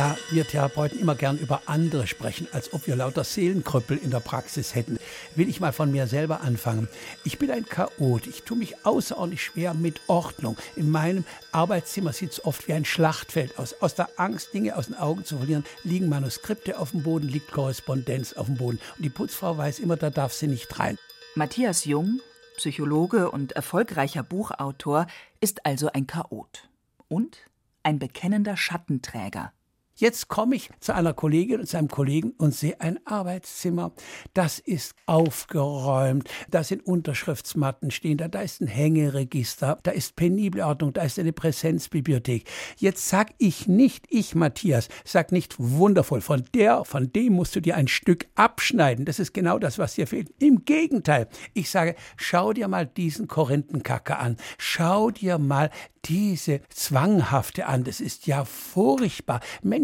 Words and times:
Da 0.00 0.16
wir 0.30 0.46
Therapeuten 0.46 0.98
immer 0.98 1.14
gern 1.14 1.36
über 1.36 1.60
andere 1.66 2.06
sprechen, 2.06 2.48
als 2.52 2.72
ob 2.72 2.86
wir 2.86 2.96
lauter 2.96 3.22
Seelenkrüppel 3.22 3.98
in 3.98 4.10
der 4.10 4.20
Praxis 4.20 4.74
hätten, 4.74 4.98
will 5.34 5.46
ich 5.46 5.60
mal 5.60 5.74
von 5.74 5.92
mir 5.92 6.06
selber 6.06 6.40
anfangen. 6.40 6.88
Ich 7.22 7.38
bin 7.38 7.50
ein 7.50 7.66
Chaot. 7.66 8.26
Ich 8.26 8.44
tue 8.44 8.56
mich 8.56 8.86
außerordentlich 8.86 9.44
schwer 9.44 9.74
mit 9.74 10.00
Ordnung. 10.06 10.56
In 10.74 10.90
meinem 10.90 11.26
Arbeitszimmer 11.52 12.14
sieht 12.14 12.30
es 12.30 12.42
oft 12.46 12.66
wie 12.66 12.72
ein 12.72 12.86
Schlachtfeld 12.86 13.58
aus. 13.58 13.74
Aus 13.82 13.94
der 13.94 14.08
Angst, 14.16 14.54
Dinge 14.54 14.74
aus 14.74 14.86
den 14.86 14.96
Augen 14.96 15.26
zu 15.26 15.36
verlieren, 15.36 15.66
liegen 15.84 16.08
Manuskripte 16.08 16.78
auf 16.78 16.92
dem 16.92 17.02
Boden, 17.02 17.28
liegt 17.28 17.52
Korrespondenz 17.52 18.32
auf 18.32 18.46
dem 18.46 18.56
Boden. 18.56 18.80
Und 18.96 19.04
die 19.04 19.10
Putzfrau 19.10 19.58
weiß 19.58 19.80
immer, 19.80 19.98
da 19.98 20.08
darf 20.08 20.32
sie 20.32 20.46
nicht 20.46 20.78
rein. 20.78 20.96
Matthias 21.34 21.84
Jung, 21.84 22.22
Psychologe 22.56 23.30
und 23.30 23.52
erfolgreicher 23.52 24.22
Buchautor, 24.22 25.06
ist 25.42 25.66
also 25.66 25.92
ein 25.92 26.06
Chaot. 26.06 26.70
Und 27.08 27.36
ein 27.82 27.98
bekennender 27.98 28.56
Schattenträger. 28.56 29.52
Jetzt 30.00 30.28
komme 30.28 30.56
ich 30.56 30.70
zu 30.80 30.94
einer 30.94 31.12
Kollegin 31.12 31.60
und 31.60 31.66
zu 31.66 31.76
einem 31.76 31.88
Kollegen 31.88 32.30
und 32.38 32.54
sehe 32.54 32.80
ein 32.80 32.98
Arbeitszimmer. 33.04 33.92
Das 34.32 34.58
ist 34.58 34.94
aufgeräumt. 35.04 36.26
Da 36.50 36.64
sind 36.64 36.86
Unterschriftsmatten 36.86 37.90
stehen. 37.90 38.16
Da, 38.16 38.28
da 38.28 38.40
ist 38.40 38.62
ein 38.62 38.66
Hängeregister. 38.66 39.78
Da 39.82 39.90
ist 39.90 40.16
penible 40.16 40.64
Ordnung. 40.64 40.94
Da 40.94 41.02
ist 41.02 41.18
eine 41.18 41.34
Präsenzbibliothek. 41.34 42.48
Jetzt 42.78 43.10
sag 43.10 43.34
ich 43.36 43.68
nicht, 43.68 44.06
ich 44.08 44.34
Matthias, 44.34 44.88
sag 45.04 45.32
nicht 45.32 45.56
wundervoll. 45.58 46.22
Von 46.22 46.44
der, 46.54 46.86
von 46.86 47.12
dem 47.12 47.34
musst 47.34 47.54
du 47.54 47.60
dir 47.60 47.76
ein 47.76 47.86
Stück 47.86 48.26
abschneiden. 48.36 49.04
Das 49.04 49.18
ist 49.18 49.34
genau 49.34 49.58
das, 49.58 49.78
was 49.78 49.96
dir 49.96 50.06
fehlt. 50.06 50.32
Im 50.38 50.64
Gegenteil. 50.64 51.28
Ich 51.52 51.68
sage, 51.68 51.94
schau 52.16 52.54
dir 52.54 52.68
mal 52.68 52.86
diesen 52.86 53.28
Korinthenkacker 53.28 54.18
an. 54.18 54.38
Schau 54.56 55.10
dir 55.10 55.36
mal 55.36 55.68
diese 56.04 56.62
Zwanghafte 56.70 57.66
an. 57.66 57.84
Das 57.84 58.00
ist 58.00 58.26
ja 58.26 58.44
furchtbar. 58.44 59.40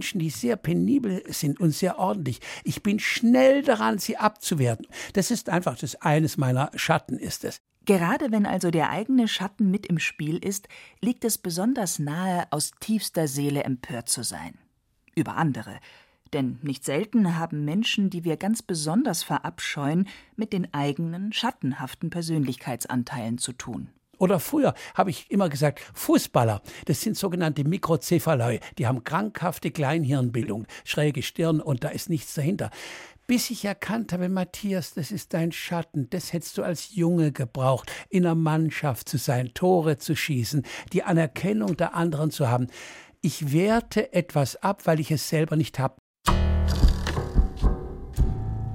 Menschen, 0.06 0.20
die 0.20 0.30
sehr 0.30 0.54
penibel 0.54 1.22
sind 1.32 1.58
und 1.58 1.72
sehr 1.72 1.98
ordentlich. 1.98 2.38
Ich 2.62 2.84
bin 2.84 3.00
schnell 3.00 3.62
daran, 3.62 3.98
sie 3.98 4.16
abzuwerten. 4.16 4.86
Das 5.14 5.32
ist 5.32 5.48
einfach 5.48 5.76
das 5.76 5.96
eines 5.96 6.36
meiner 6.36 6.70
Schatten 6.76 7.18
ist 7.18 7.44
es. 7.44 7.60
Gerade 7.86 8.30
wenn 8.30 8.46
also 8.46 8.70
der 8.70 8.90
eigene 8.90 9.26
Schatten 9.26 9.68
mit 9.68 9.86
im 9.86 9.98
Spiel 9.98 10.38
ist, 10.38 10.68
liegt 11.00 11.24
es 11.24 11.38
besonders 11.38 11.98
nahe, 11.98 12.46
aus 12.50 12.70
tiefster 12.78 13.26
Seele 13.26 13.64
empört 13.64 14.08
zu 14.08 14.22
sein. 14.22 14.54
Über 15.16 15.36
andere. 15.36 15.80
Denn 16.32 16.60
nicht 16.62 16.84
selten 16.84 17.36
haben 17.36 17.64
Menschen, 17.64 18.08
die 18.08 18.22
wir 18.22 18.36
ganz 18.36 18.62
besonders 18.62 19.24
verabscheuen, 19.24 20.06
mit 20.36 20.52
den 20.52 20.72
eigenen 20.72 21.32
schattenhaften 21.32 22.10
Persönlichkeitsanteilen 22.10 23.38
zu 23.38 23.52
tun. 23.52 23.90
Oder 24.18 24.40
früher 24.40 24.74
habe 24.94 25.10
ich 25.10 25.30
immer 25.30 25.48
gesagt, 25.48 25.80
Fußballer, 25.94 26.62
das 26.86 27.00
sind 27.00 27.16
sogenannte 27.16 27.64
Mikrozephaloi, 27.64 28.60
die 28.78 28.86
haben 28.86 29.04
krankhafte 29.04 29.70
Kleinhirnbildung, 29.70 30.66
schräge 30.84 31.22
Stirn 31.22 31.60
und 31.60 31.84
da 31.84 31.88
ist 31.88 32.10
nichts 32.10 32.34
dahinter. 32.34 32.70
Bis 33.26 33.50
ich 33.50 33.64
erkannt 33.64 34.12
habe, 34.12 34.28
Matthias, 34.28 34.94
das 34.94 35.10
ist 35.10 35.34
dein 35.34 35.50
Schatten, 35.50 36.08
das 36.10 36.32
hättest 36.32 36.58
du 36.58 36.62
als 36.62 36.94
Junge 36.94 37.32
gebraucht, 37.32 37.90
in 38.08 38.24
einer 38.24 38.36
Mannschaft 38.36 39.08
zu 39.08 39.18
sein, 39.18 39.52
Tore 39.52 39.98
zu 39.98 40.14
schießen, 40.14 40.64
die 40.92 41.02
Anerkennung 41.02 41.76
der 41.76 41.94
anderen 41.94 42.30
zu 42.30 42.48
haben. 42.48 42.68
Ich 43.22 43.52
werte 43.52 44.12
etwas 44.12 44.62
ab, 44.62 44.82
weil 44.84 45.00
ich 45.00 45.10
es 45.10 45.28
selber 45.28 45.56
nicht 45.56 45.80
habe. 45.80 45.96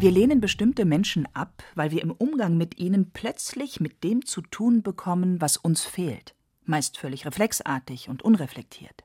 Wir 0.02 0.10
lehnen 0.10 0.42
bestimmte 0.42 0.84
Menschen 0.84 1.28
ab, 1.36 1.62
weil 1.76 1.92
wir 1.92 2.02
im 2.02 2.10
Umgang 2.10 2.58
mit 2.58 2.80
ihnen 2.80 3.12
plötzlich 3.12 3.80
mit 3.80 4.04
dem 4.04 4.26
zu 4.26 4.42
tun 4.42 4.82
bekommen, 4.82 5.40
was 5.40 5.58
uns 5.58 5.84
fehlt, 5.84 6.34
meist 6.66 6.98
völlig 6.98 7.28
reflexartig 7.28 8.10
und 8.10 8.24
unreflektiert. 8.24 9.04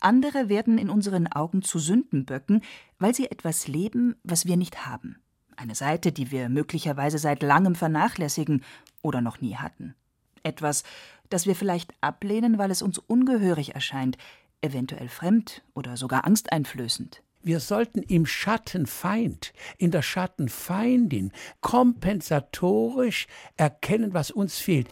Andere 0.00 0.48
werden 0.48 0.78
in 0.78 0.90
unseren 0.90 1.26
Augen 1.26 1.62
zu 1.62 1.80
Sündenböcken, 1.80 2.62
weil 3.00 3.16
sie 3.16 3.32
etwas 3.32 3.66
leben, 3.66 4.14
was 4.22 4.46
wir 4.46 4.56
nicht 4.56 4.86
haben. 4.86 5.16
Eine 5.56 5.74
Seite, 5.74 6.12
die 6.12 6.30
wir 6.30 6.48
möglicherweise 6.50 7.18
seit 7.18 7.42
langem 7.42 7.74
vernachlässigen 7.74 8.62
oder 9.02 9.20
noch 9.20 9.40
nie 9.40 9.56
hatten. 9.56 9.96
Etwas, 10.44 10.84
das 11.30 11.46
wir 11.46 11.56
vielleicht 11.56 11.92
ablehnen, 12.00 12.58
weil 12.58 12.70
es 12.70 12.82
uns 12.82 12.98
ungehörig 12.98 13.74
erscheint, 13.74 14.18
eventuell 14.60 15.08
fremd 15.08 15.62
oder 15.74 15.96
sogar 15.96 16.26
angsteinflößend. 16.26 17.24
Wir 17.42 17.60
sollten 17.60 18.02
im 18.02 18.26
Schattenfeind, 18.26 19.54
in 19.78 19.90
der 19.90 20.02
Schattenfeindin 20.02 21.32
kompensatorisch 21.62 23.26
erkennen, 23.56 24.12
was 24.12 24.30
uns 24.30 24.58
fehlt. 24.58 24.88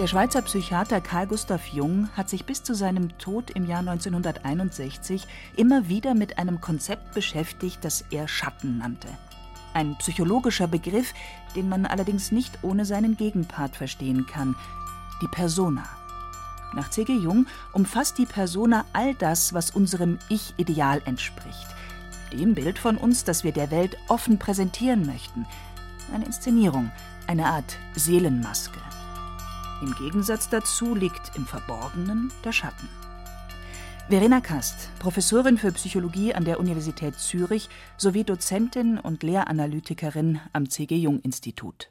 Der 0.00 0.06
Schweizer 0.06 0.42
Psychiater 0.42 1.00
Carl 1.00 1.26
Gustav 1.28 1.66
Jung 1.68 2.08
hat 2.16 2.28
sich 2.28 2.44
bis 2.44 2.62
zu 2.62 2.74
seinem 2.74 3.16
Tod 3.18 3.50
im 3.50 3.66
Jahr 3.66 3.80
1961 3.80 5.26
immer 5.56 5.88
wieder 5.88 6.14
mit 6.14 6.38
einem 6.38 6.60
Konzept 6.60 7.14
beschäftigt, 7.14 7.78
das 7.82 8.04
er 8.10 8.26
Schatten 8.26 8.78
nannte. 8.78 9.08
Ein 9.74 9.96
psychologischer 9.98 10.66
Begriff, 10.66 11.14
den 11.54 11.68
man 11.68 11.86
allerdings 11.86 12.32
nicht 12.32 12.62
ohne 12.62 12.84
seinen 12.84 13.16
Gegenpart 13.16 13.76
verstehen 13.76 14.26
kann, 14.26 14.56
die 15.22 15.28
Persona. 15.28 15.97
Nach 16.74 16.90
C.G. 16.90 17.16
Jung 17.16 17.46
umfasst 17.72 18.18
die 18.18 18.26
Persona 18.26 18.84
all 18.92 19.14
das, 19.14 19.54
was 19.54 19.70
unserem 19.70 20.18
Ich-Ideal 20.28 21.00
entspricht. 21.04 21.66
Dem 22.32 22.54
Bild 22.54 22.78
von 22.78 22.98
uns, 22.98 23.24
das 23.24 23.42
wir 23.42 23.52
der 23.52 23.70
Welt 23.70 23.96
offen 24.08 24.38
präsentieren 24.38 25.06
möchten. 25.06 25.46
Eine 26.12 26.26
Inszenierung, 26.26 26.90
eine 27.26 27.46
Art 27.46 27.78
Seelenmaske. 27.94 28.80
Im 29.80 29.94
Gegensatz 29.94 30.48
dazu 30.48 30.94
liegt 30.94 31.36
im 31.36 31.46
Verborgenen 31.46 32.32
der 32.44 32.52
Schatten. 32.52 32.88
Verena 34.08 34.40
Kast, 34.40 34.90
Professorin 34.98 35.58
für 35.58 35.70
Psychologie 35.72 36.34
an 36.34 36.44
der 36.44 36.58
Universität 36.58 37.18
Zürich 37.18 37.68
sowie 37.98 38.24
Dozentin 38.24 38.98
und 38.98 39.22
Lehranalytikerin 39.22 40.40
am 40.52 40.68
C.G. 40.68 40.96
Jung 40.96 41.20
Institut. 41.20 41.90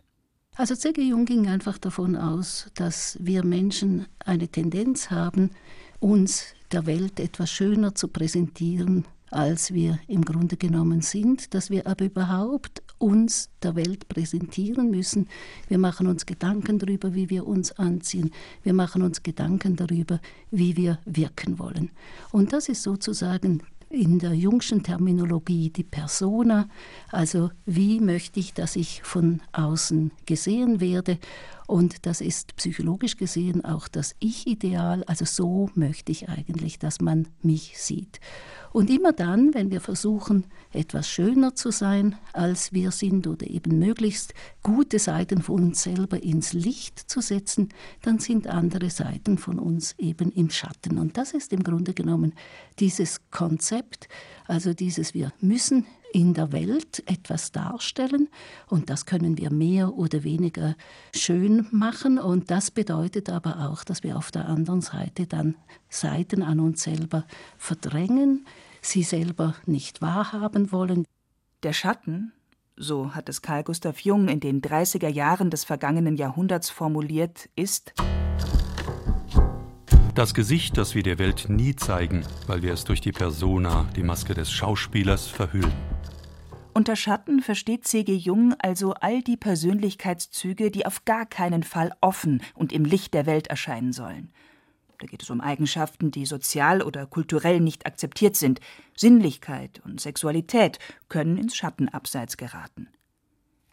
Also 0.57 0.73
C.G. 0.73 1.03
Jung 1.03 1.25
ging 1.25 1.47
einfach 1.47 1.77
davon 1.77 2.15
aus, 2.15 2.71
dass 2.73 3.15
wir 3.21 3.45
Menschen 3.45 4.07
eine 4.17 4.47
Tendenz 4.47 5.11
haben, 5.11 5.51
uns 5.99 6.45
der 6.71 6.87
Welt 6.87 7.19
etwas 7.19 7.51
schöner 7.51 7.93
zu 7.93 8.07
präsentieren, 8.07 9.05
als 9.29 9.71
wir 9.71 9.99
im 10.07 10.25
Grunde 10.25 10.57
genommen 10.57 11.01
sind, 11.01 11.53
dass 11.53 11.69
wir 11.69 11.85
aber 11.85 12.05
überhaupt 12.05 12.81
uns 12.97 13.51
der 13.61 13.75
Welt 13.75 14.07
präsentieren 14.07 14.89
müssen. 14.89 15.27
Wir 15.67 15.77
machen 15.77 16.07
uns 16.07 16.25
Gedanken 16.25 16.79
darüber, 16.79 17.13
wie 17.13 17.29
wir 17.29 17.45
uns 17.45 17.73
anziehen. 17.73 18.31
Wir 18.63 18.73
machen 18.73 19.03
uns 19.03 19.21
Gedanken 19.21 19.75
darüber, 19.75 20.19
wie 20.49 20.75
wir 20.75 20.97
wirken 21.05 21.59
wollen. 21.59 21.91
Und 22.31 22.51
das 22.51 22.67
ist 22.67 22.81
sozusagen 22.81 23.61
in 23.89 24.19
der 24.19 24.33
jungschen 24.33 24.83
Terminologie 24.83 25.69
die 25.69 25.83
Persona, 25.83 26.67
also 27.11 27.51
wie 27.65 27.99
möchte 27.99 28.39
ich, 28.39 28.53
dass 28.53 28.75
ich 28.75 29.01
von 29.03 29.41
außen 29.53 30.11
gesehen 30.25 30.79
werde 30.79 31.17
und 31.67 32.05
das 32.05 32.21
ist 32.21 32.55
psychologisch 32.55 33.17
gesehen 33.17 33.63
auch 33.65 33.89
das 33.89 34.15
Ich-Ideal, 34.19 35.03
also 35.03 35.25
so 35.25 35.69
möchte 35.75 36.13
ich 36.13 36.29
eigentlich, 36.29 36.79
dass 36.79 37.01
man 37.01 37.27
mich 37.41 37.77
sieht. 37.77 38.21
Und 38.71 38.89
immer 38.89 39.11
dann, 39.11 39.53
wenn 39.53 39.69
wir 39.69 39.81
versuchen, 39.81 40.45
etwas 40.71 41.09
schöner 41.09 41.55
zu 41.55 41.71
sein, 41.71 42.15
als 42.31 42.71
wir 42.71 42.91
sind 42.91 43.27
oder 43.27 43.47
eben 43.47 43.79
möglichst 43.79 44.33
gute 44.63 44.97
Seiten 44.97 45.41
von 45.41 45.61
uns 45.61 45.83
selber 45.83 46.23
ins 46.23 46.53
Licht 46.53 46.99
zu 46.99 47.19
setzen, 47.19 47.69
dann 48.01 48.19
sind 48.19 48.47
andere 48.47 48.89
Seiten 48.89 49.37
von 49.37 49.59
uns 49.59 49.93
eben 49.97 50.31
im 50.31 50.49
Schatten. 50.49 50.97
Und 50.97 51.17
das 51.17 51.33
ist 51.33 51.51
im 51.51 51.63
Grunde 51.63 51.93
genommen 51.93 52.33
dieses 52.79 53.29
Konzept, 53.29 54.07
also 54.47 54.73
dieses 54.73 55.13
wir 55.13 55.33
müssen 55.41 55.85
in 56.13 56.33
der 56.33 56.51
Welt 56.51 57.03
etwas 57.05 57.51
darstellen 57.51 58.29
und 58.67 58.89
das 58.89 59.05
können 59.05 59.37
wir 59.37 59.51
mehr 59.51 59.93
oder 59.93 60.23
weniger 60.23 60.75
schön 61.13 61.67
machen 61.71 62.19
und 62.19 62.49
das 62.51 62.71
bedeutet 62.71 63.29
aber 63.29 63.69
auch, 63.69 63.83
dass 63.83 64.03
wir 64.03 64.17
auf 64.17 64.31
der 64.31 64.47
anderen 64.47 64.81
Seite 64.81 65.27
dann 65.27 65.55
Seiten 65.89 66.43
an 66.43 66.59
uns 66.59 66.83
selber 66.83 67.25
verdrängen, 67.57 68.45
sie 68.81 69.03
selber 69.03 69.55
nicht 69.65 70.01
wahrhaben 70.01 70.71
wollen. 70.71 71.05
Der 71.63 71.73
Schatten, 71.73 72.31
so 72.75 73.15
hat 73.15 73.29
es 73.29 73.41
Carl 73.41 73.63
Gustav 73.63 73.99
Jung 74.01 74.27
in 74.27 74.39
den 74.39 74.61
30er 74.61 75.09
Jahren 75.09 75.49
des 75.49 75.63
vergangenen 75.63 76.15
Jahrhunderts 76.15 76.69
formuliert, 76.69 77.49
ist 77.55 77.93
das 80.17 80.33
Gesicht, 80.33 80.77
das 80.77 80.95
wir 80.95 81.03
der 81.03 81.19
Welt 81.19 81.45
nie 81.47 81.75
zeigen, 81.75 82.23
weil 82.47 82.63
wir 82.63 82.73
es 82.73 82.83
durch 82.83 83.01
die 83.01 83.11
Persona, 83.11 83.85
die 83.95 84.01
Maske 84.01 84.33
des 84.33 84.51
Schauspielers, 84.51 85.27
verhüllen. 85.27 85.71
Unter 86.77 86.95
Schatten 86.95 87.41
versteht 87.41 87.87
C.G. 87.87 88.13
Jung 88.13 88.53
also 88.59 88.93
all 88.93 89.23
die 89.23 89.35
Persönlichkeitszüge, 89.35 90.69
die 90.69 90.85
auf 90.85 91.05
gar 91.05 91.25
keinen 91.25 91.63
Fall 91.63 91.91
offen 92.01 92.43
und 92.53 92.71
im 92.71 92.85
Licht 92.85 93.15
der 93.15 93.25
Welt 93.25 93.47
erscheinen 93.47 93.93
sollen. 93.93 94.31
Da 94.99 95.07
geht 95.07 95.23
es 95.23 95.31
um 95.31 95.41
Eigenschaften, 95.41 96.11
die 96.11 96.27
sozial 96.27 96.83
oder 96.83 97.07
kulturell 97.07 97.61
nicht 97.61 97.87
akzeptiert 97.87 98.35
sind. 98.35 98.59
Sinnlichkeit 98.95 99.81
und 99.85 99.99
Sexualität 99.99 100.77
können 101.09 101.37
ins 101.37 101.55
Schattenabseits 101.55 102.37
geraten. 102.37 102.89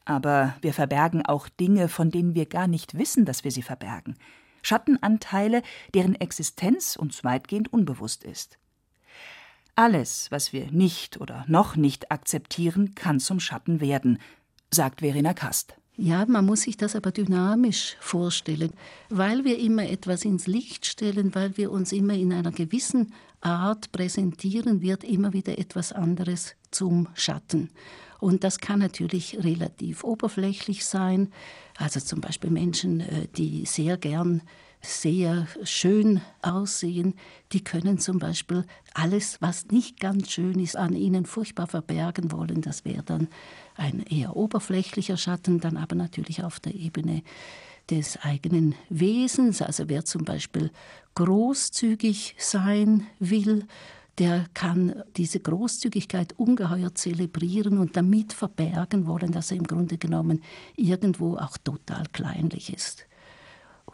Aber 0.07 0.55
wir 0.63 0.73
verbergen 0.73 1.27
auch 1.27 1.51
Dinge, 1.51 1.89
von 1.89 2.11
denen 2.11 2.35
wir 2.35 2.47
gar 2.47 2.69
nicht 2.69 2.97
wissen, 2.97 3.27
dass 3.27 3.45
wir 3.45 3.51
sie 3.51 3.61
verbergen. 3.61 4.17
Schattenanteile, 4.63 5.61
deren 5.93 6.15
Existenz 6.15 6.97
uns 6.97 7.23
weitgehend 7.23 7.71
unbewusst 7.71 8.25
ist. 8.25 8.59
Alles, 9.77 10.31
was 10.31 10.53
wir 10.53 10.71
nicht 10.71 11.21
oder 11.21 11.45
noch 11.49 11.75
nicht 11.75 12.13
akzeptieren, 12.13 12.95
kann 12.95 13.19
zum 13.19 13.41
Schatten 13.41 13.81
werden, 13.81 14.19
sagt 14.71 15.01
Verena 15.01 15.35
Kast. 15.35 15.75
Ja, 15.97 16.27
man 16.27 16.45
muss 16.45 16.63
sich 16.63 16.77
das 16.77 16.97
aber 16.97 17.13
dynamisch 17.13 17.97
vorstellen, 18.01 18.73
weil 19.11 19.45
wir 19.45 19.59
immer 19.59 19.89
etwas 19.89 20.25
ins 20.25 20.49
Licht 20.49 20.87
stellen, 20.87 21.35
weil 21.37 21.57
wir 21.57 21.71
uns 21.71 21.93
immer 21.93 22.15
in 22.15 22.33
einer 22.33 22.51
gewissen 22.51 23.13
Art 23.41 23.93
präsentieren, 23.93 24.81
wird 24.81 25.05
immer 25.05 25.33
wieder 25.33 25.59
etwas 25.59 25.93
anderes 25.93 26.57
zum 26.73 27.09
Schatten. 27.15 27.71
Und 28.19 28.43
das 28.43 28.59
kann 28.59 28.81
natürlich 28.81 29.39
relativ 29.45 30.03
oberflächlich 30.03 30.85
sein. 30.85 31.31
Also 31.77 32.01
zum 32.01 32.21
Beispiel 32.21 32.51
Menschen, 32.51 33.01
äh, 33.01 33.29
die 33.37 33.65
sehr 33.67 33.97
gern 33.97 34.43
sehr 34.85 35.47
schön 35.65 36.21
aussehen, 36.43 37.15
die 37.53 37.65
können 37.65 37.99
zum 37.99 38.19
Beispiel 38.19 38.65
alles, 38.93 39.41
was 39.41 39.67
nicht 39.69 39.99
ganz 39.99 40.31
schön 40.31 40.59
ist, 40.61 40.77
an 40.77 40.95
ihnen 40.95 41.27
furchtbar 41.27 41.67
verbergen 41.67 42.31
wollen. 42.33 42.61
Das 42.61 42.85
wäre 42.85 43.03
dann 43.03 43.29
ein 43.77 44.01
eher 44.03 44.37
oberflächlicher 44.37 45.17
Schatten, 45.17 45.61
dann 45.61 45.77
aber 45.77 45.97
natürlich 45.97 46.45
auf 46.45 46.61
der 46.61 46.75
Ebene 46.75 47.23
des 47.91 48.19
eigenen 48.23 48.75
Wesens. 48.89 49.63
Also 49.63 49.89
wer 49.89 50.05
zum 50.05 50.25
Beispiel 50.25 50.71
großzügig 51.15 52.37
sein 52.39 53.07
will, 53.19 53.67
der 54.19 54.47
kann 54.55 55.03
diese 55.17 55.41
Großzügigkeit 55.41 56.35
ungeheuer 56.39 56.95
zelebrieren 56.95 57.79
und 57.79 57.97
damit 57.97 58.33
verbergen 58.33 59.07
wollen, 59.07 59.33
dass 59.33 59.51
er 59.51 59.57
im 59.57 59.67
Grunde 59.67 59.99
genommen 59.99 60.43
irgendwo 60.77 61.37
auch 61.37 61.59
total 61.59 62.05
kleinlich 62.13 62.73
ist 62.73 63.07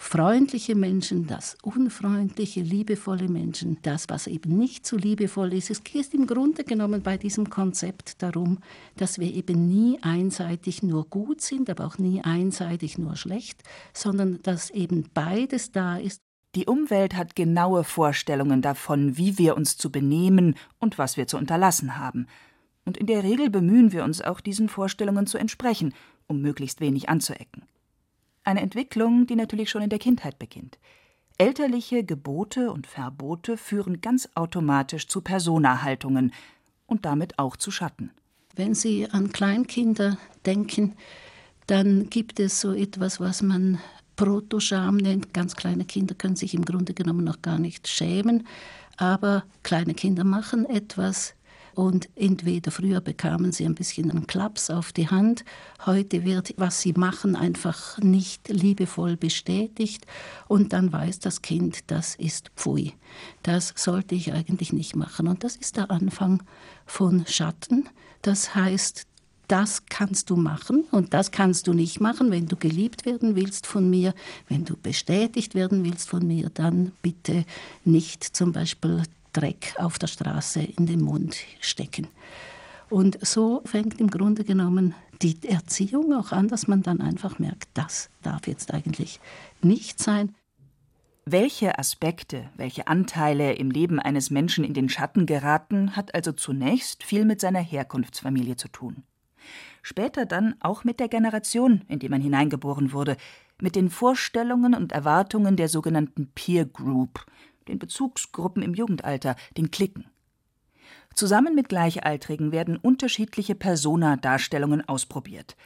freundliche 0.00 0.74
Menschen, 0.74 1.26
das 1.26 1.58
unfreundliche, 1.62 2.62
liebevolle 2.62 3.28
Menschen, 3.28 3.76
das, 3.82 4.08
was 4.08 4.26
eben 4.26 4.56
nicht 4.56 4.86
so 4.86 4.96
liebevoll 4.96 5.52
ist. 5.52 5.68
Es 5.68 5.84
geht 5.84 6.14
im 6.14 6.26
Grunde 6.26 6.64
genommen 6.64 7.02
bei 7.02 7.18
diesem 7.18 7.50
Konzept 7.50 8.22
darum, 8.22 8.60
dass 8.96 9.18
wir 9.18 9.32
eben 9.32 9.68
nie 9.68 9.98
einseitig 10.00 10.82
nur 10.82 11.04
gut 11.04 11.42
sind, 11.42 11.68
aber 11.68 11.86
auch 11.86 11.98
nie 11.98 12.22
einseitig 12.22 12.96
nur 12.96 13.14
schlecht, 13.14 13.62
sondern 13.92 14.40
dass 14.42 14.70
eben 14.70 15.04
beides 15.12 15.70
da 15.70 15.98
ist. 15.98 16.22
Die 16.54 16.64
Umwelt 16.64 17.14
hat 17.14 17.36
genaue 17.36 17.84
Vorstellungen 17.84 18.62
davon, 18.62 19.18
wie 19.18 19.36
wir 19.36 19.54
uns 19.54 19.76
zu 19.76 19.92
benehmen 19.92 20.54
und 20.78 20.96
was 20.96 21.18
wir 21.18 21.26
zu 21.26 21.36
unterlassen 21.36 21.98
haben. 21.98 22.26
Und 22.86 22.96
in 22.96 23.06
der 23.06 23.22
Regel 23.22 23.50
bemühen 23.50 23.92
wir 23.92 24.02
uns 24.04 24.22
auch, 24.22 24.40
diesen 24.40 24.70
Vorstellungen 24.70 25.26
zu 25.26 25.36
entsprechen, 25.36 25.92
um 26.26 26.40
möglichst 26.40 26.80
wenig 26.80 27.10
anzuecken. 27.10 27.64
Eine 28.44 28.60
Entwicklung, 28.60 29.26
die 29.26 29.36
natürlich 29.36 29.70
schon 29.70 29.82
in 29.82 29.90
der 29.90 29.98
Kindheit 29.98 30.38
beginnt. 30.38 30.78
Elterliche 31.38 32.04
Gebote 32.04 32.70
und 32.70 32.86
Verbote 32.86 33.56
führen 33.56 34.00
ganz 34.00 34.28
automatisch 34.34 35.08
zu 35.08 35.20
Personahaltungen 35.22 36.32
und 36.86 37.04
damit 37.04 37.38
auch 37.38 37.56
zu 37.56 37.70
Schatten. 37.70 38.10
Wenn 38.54 38.74
Sie 38.74 39.08
an 39.10 39.32
Kleinkinder 39.32 40.18
denken, 40.44 40.96
dann 41.66 42.10
gibt 42.10 42.40
es 42.40 42.60
so 42.60 42.72
etwas, 42.72 43.20
was 43.20 43.42
man 43.42 43.78
Protoscham 44.16 44.96
nennt. 44.96 45.32
Ganz 45.32 45.56
kleine 45.56 45.84
Kinder 45.84 46.14
können 46.14 46.36
sich 46.36 46.52
im 46.52 46.64
Grunde 46.64 46.92
genommen 46.92 47.24
noch 47.24 47.40
gar 47.40 47.58
nicht 47.58 47.88
schämen, 47.88 48.46
aber 48.96 49.44
kleine 49.62 49.94
Kinder 49.94 50.24
machen 50.24 50.66
etwas, 50.66 51.34
und 51.74 52.08
entweder 52.16 52.70
früher 52.70 53.00
bekamen 53.00 53.52
sie 53.52 53.64
ein 53.64 53.74
bisschen 53.74 54.10
einen 54.10 54.26
Klaps 54.26 54.70
auf 54.70 54.92
die 54.92 55.08
Hand, 55.08 55.44
heute 55.86 56.24
wird, 56.24 56.54
was 56.56 56.80
sie 56.80 56.92
machen, 56.92 57.36
einfach 57.36 57.98
nicht 57.98 58.48
liebevoll 58.48 59.16
bestätigt 59.16 60.06
und 60.48 60.72
dann 60.72 60.92
weiß 60.92 61.20
das 61.20 61.42
Kind, 61.42 61.90
das 61.90 62.14
ist 62.14 62.50
Pfui. 62.56 62.94
Das 63.42 63.72
sollte 63.76 64.14
ich 64.14 64.32
eigentlich 64.32 64.72
nicht 64.72 64.96
machen. 64.96 65.28
Und 65.28 65.44
das 65.44 65.56
ist 65.56 65.76
der 65.76 65.90
Anfang 65.90 66.42
von 66.86 67.26
Schatten. 67.26 67.88
Das 68.22 68.54
heißt, 68.54 69.06
das 69.50 69.86
kannst 69.86 70.30
du 70.30 70.36
machen 70.36 70.84
und 70.92 71.12
das 71.12 71.32
kannst 71.32 71.66
du 71.66 71.72
nicht 71.72 72.00
machen. 72.00 72.30
Wenn 72.30 72.46
du 72.46 72.54
geliebt 72.54 73.04
werden 73.04 73.34
willst 73.34 73.66
von 73.66 73.90
mir, 73.90 74.14
wenn 74.48 74.64
du 74.64 74.76
bestätigt 74.76 75.56
werden 75.56 75.84
willst 75.84 76.08
von 76.08 76.24
mir, 76.24 76.50
dann 76.50 76.92
bitte 77.02 77.44
nicht 77.84 78.22
zum 78.22 78.52
Beispiel 78.52 79.02
Dreck 79.32 79.74
auf 79.76 79.98
der 79.98 80.06
Straße 80.06 80.60
in 80.62 80.86
den 80.86 81.00
Mund 81.00 81.36
stecken. 81.60 82.06
Und 82.88 83.18
so 83.26 83.62
fängt 83.64 84.00
im 84.00 84.08
Grunde 84.10 84.44
genommen 84.44 84.94
die 85.20 85.36
Erziehung 85.48 86.14
auch 86.14 86.30
an, 86.30 86.46
dass 86.46 86.68
man 86.68 86.82
dann 86.82 87.00
einfach 87.00 87.40
merkt, 87.40 87.68
das 87.74 88.08
darf 88.22 88.46
jetzt 88.46 88.72
eigentlich 88.72 89.18
nicht 89.62 90.00
sein. 90.00 90.34
Welche 91.26 91.76
Aspekte, 91.76 92.50
welche 92.56 92.86
Anteile 92.86 93.54
im 93.54 93.70
Leben 93.70 93.98
eines 93.98 94.30
Menschen 94.30 94.64
in 94.64 94.74
den 94.74 94.88
Schatten 94.88 95.26
geraten, 95.26 95.96
hat 95.96 96.14
also 96.14 96.30
zunächst 96.32 97.02
viel 97.02 97.24
mit 97.24 97.40
seiner 97.40 97.60
Herkunftsfamilie 97.60 98.56
zu 98.56 98.68
tun. 98.68 99.02
Später 99.82 100.26
dann 100.26 100.54
auch 100.60 100.84
mit 100.84 101.00
der 101.00 101.08
Generation, 101.08 101.84
in 101.88 101.98
die 101.98 102.08
man 102.08 102.20
hineingeboren 102.20 102.92
wurde, 102.92 103.16
mit 103.60 103.76
den 103.76 103.90
Vorstellungen 103.90 104.74
und 104.74 104.92
Erwartungen 104.92 105.56
der 105.56 105.68
sogenannten 105.68 106.30
Peer 106.34 106.64
Group, 106.64 107.26
den 107.68 107.78
Bezugsgruppen 107.78 108.62
im 108.62 108.74
Jugendalter, 108.74 109.36
den 109.56 109.70
Klicken. 109.70 110.06
Zusammen 111.14 111.54
mit 111.54 111.68
Gleichaltrigen 111.68 112.52
werden 112.52 112.76
unterschiedliche 112.76 113.54
Persona-Darstellungen 113.54 114.88
ausprobiert. 114.88 115.56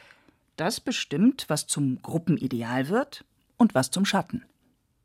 Das 0.55 0.79
bestimmt, 0.79 1.45
was 1.47 1.67
zum 1.67 2.01
Gruppenideal 2.01 2.89
wird 2.89 3.25
und 3.57 3.75
was 3.75 3.91
zum 3.91 4.05
Schatten. 4.05 4.43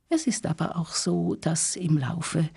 Es 0.08 0.26
ist 0.26 0.46
aber 0.46 0.76
auch 0.76 0.90
so, 0.90 1.36
dass 1.36 1.76
im 1.76 1.96
Laufe 1.96 2.48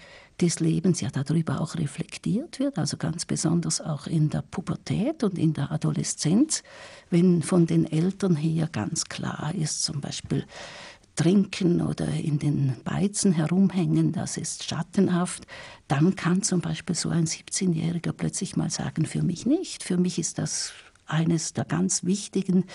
des 0.42 0.60
Lebens 0.60 1.02
ja 1.02 1.10
darüber 1.10 1.62
auch 1.62 1.76
reflektiert 1.76 2.60
wird, 2.60 2.78
also 2.78 2.98
ganz 2.98 3.26
besonders 3.26 3.82
auch 3.82 4.08
in 4.08 4.30
der 4.30 4.42
Pubertät 4.42 5.24
und 5.24 5.38
in 5.38 5.54
der 5.54 5.72
Adoleszenz, 5.72 6.64
wenn 7.10 7.42
von 7.42 7.68
den 7.68 7.86
Eltern 7.86 8.36
her 8.36 8.68
ganz 8.72 9.06
klar 9.06 9.54
ist, 9.56 9.84
zum 9.84 10.02
Beispiel 10.02 10.46
trinken 11.16 11.82
oder 11.82 12.08
in 12.08 12.40
den 12.40 12.76
Beizen 12.84 13.34
herumhängen, 13.34 14.12
das 14.12 14.38
ist 14.38 14.64
schattenhaft, 14.64 15.46
dann 15.88 16.16
kann 16.16 16.42
zum 16.42 16.62
Beispiel 16.62 16.96
so 16.96 17.10
ein 17.10 17.26
17-Jähriger 17.26 18.14
plötzlich 18.14 18.56
mal 18.56 18.72
sagen, 18.72 19.06
für 19.06 19.22
mich 19.22 19.46
nicht. 19.46 19.84
Für 19.84 19.98
mich 19.98 20.18
ist 20.18 20.40
das 20.40 20.74
eines 21.06 21.54
der 21.54 21.66
ganz 21.66 22.04
wichtigen 22.04 22.66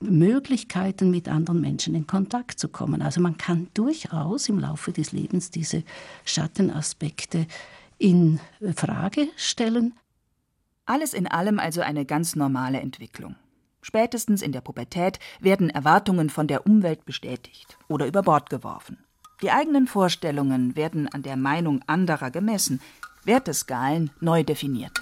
Möglichkeiten, 0.00 1.10
mit 1.10 1.28
anderen 1.28 1.60
Menschen 1.60 1.94
in 1.94 2.06
Kontakt 2.06 2.58
zu 2.58 2.68
kommen. 2.68 3.02
Also 3.02 3.20
man 3.20 3.38
kann 3.38 3.68
durchaus 3.74 4.48
im 4.48 4.58
Laufe 4.58 4.92
des 4.92 5.12
Lebens 5.12 5.50
diese 5.50 5.82
Schattenaspekte 6.24 7.46
in 7.98 8.40
Frage 8.74 9.28
stellen. 9.36 9.94
Alles 10.86 11.14
in 11.14 11.26
allem 11.26 11.58
also 11.58 11.80
eine 11.80 12.04
ganz 12.04 12.36
normale 12.36 12.80
Entwicklung. 12.80 13.36
Spätestens 13.80 14.42
in 14.42 14.52
der 14.52 14.62
Pubertät 14.62 15.18
werden 15.40 15.70
Erwartungen 15.70 16.30
von 16.30 16.46
der 16.46 16.66
Umwelt 16.66 17.04
bestätigt 17.04 17.76
oder 17.88 18.06
über 18.06 18.22
Bord 18.22 18.48
geworfen. 18.48 18.98
Die 19.42 19.50
eigenen 19.50 19.86
Vorstellungen 19.86 20.74
werden 20.74 21.08
an 21.08 21.22
der 21.22 21.36
Meinung 21.36 21.82
anderer 21.86 22.30
gemessen, 22.30 22.80
Werteskalen 23.24 24.10
neu 24.20 24.42
definiert. 24.42 24.98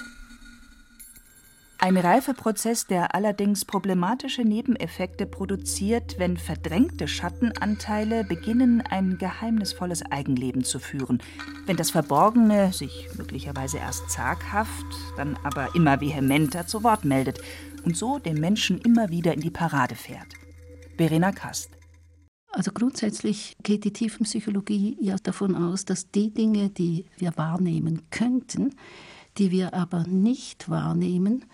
Ein 1.84 1.96
Reifeprozess, 1.96 2.86
der 2.86 3.12
allerdings 3.12 3.64
problematische 3.64 4.42
Nebeneffekte 4.42 5.26
produziert, 5.26 6.14
wenn 6.16 6.36
verdrängte 6.36 7.08
Schattenanteile 7.08 8.22
beginnen, 8.22 8.82
ein 8.82 9.18
geheimnisvolles 9.18 10.02
Eigenleben 10.02 10.62
zu 10.62 10.78
führen, 10.78 11.20
wenn 11.66 11.76
das 11.76 11.90
Verborgene 11.90 12.72
sich 12.72 13.08
möglicherweise 13.18 13.78
erst 13.78 14.08
zaghaft, 14.10 14.86
dann 15.16 15.36
aber 15.42 15.74
immer 15.74 16.00
vehementer 16.00 16.68
zu 16.68 16.84
Wort 16.84 17.04
meldet 17.04 17.40
und 17.84 17.96
so 17.96 18.20
den 18.20 18.38
Menschen 18.38 18.78
immer 18.78 19.10
wieder 19.10 19.34
in 19.34 19.40
die 19.40 19.50
Parade 19.50 19.96
fährt. 19.96 20.28
Verena 20.96 21.32
Kast. 21.32 21.70
Also 22.52 22.70
grundsätzlich 22.70 23.56
geht 23.64 23.82
die 23.82 23.92
Tiefenpsychologie 23.92 24.98
ja 25.00 25.16
davon 25.20 25.56
aus, 25.56 25.84
dass 25.84 26.12
die 26.12 26.32
Dinge, 26.32 26.70
die 26.70 27.06
wir 27.18 27.36
wahrnehmen 27.36 28.02
könnten, 28.10 28.76
die 29.38 29.50
wir 29.50 29.74
aber 29.74 30.04
nicht 30.04 30.68
wahrnehmen, 30.68 31.44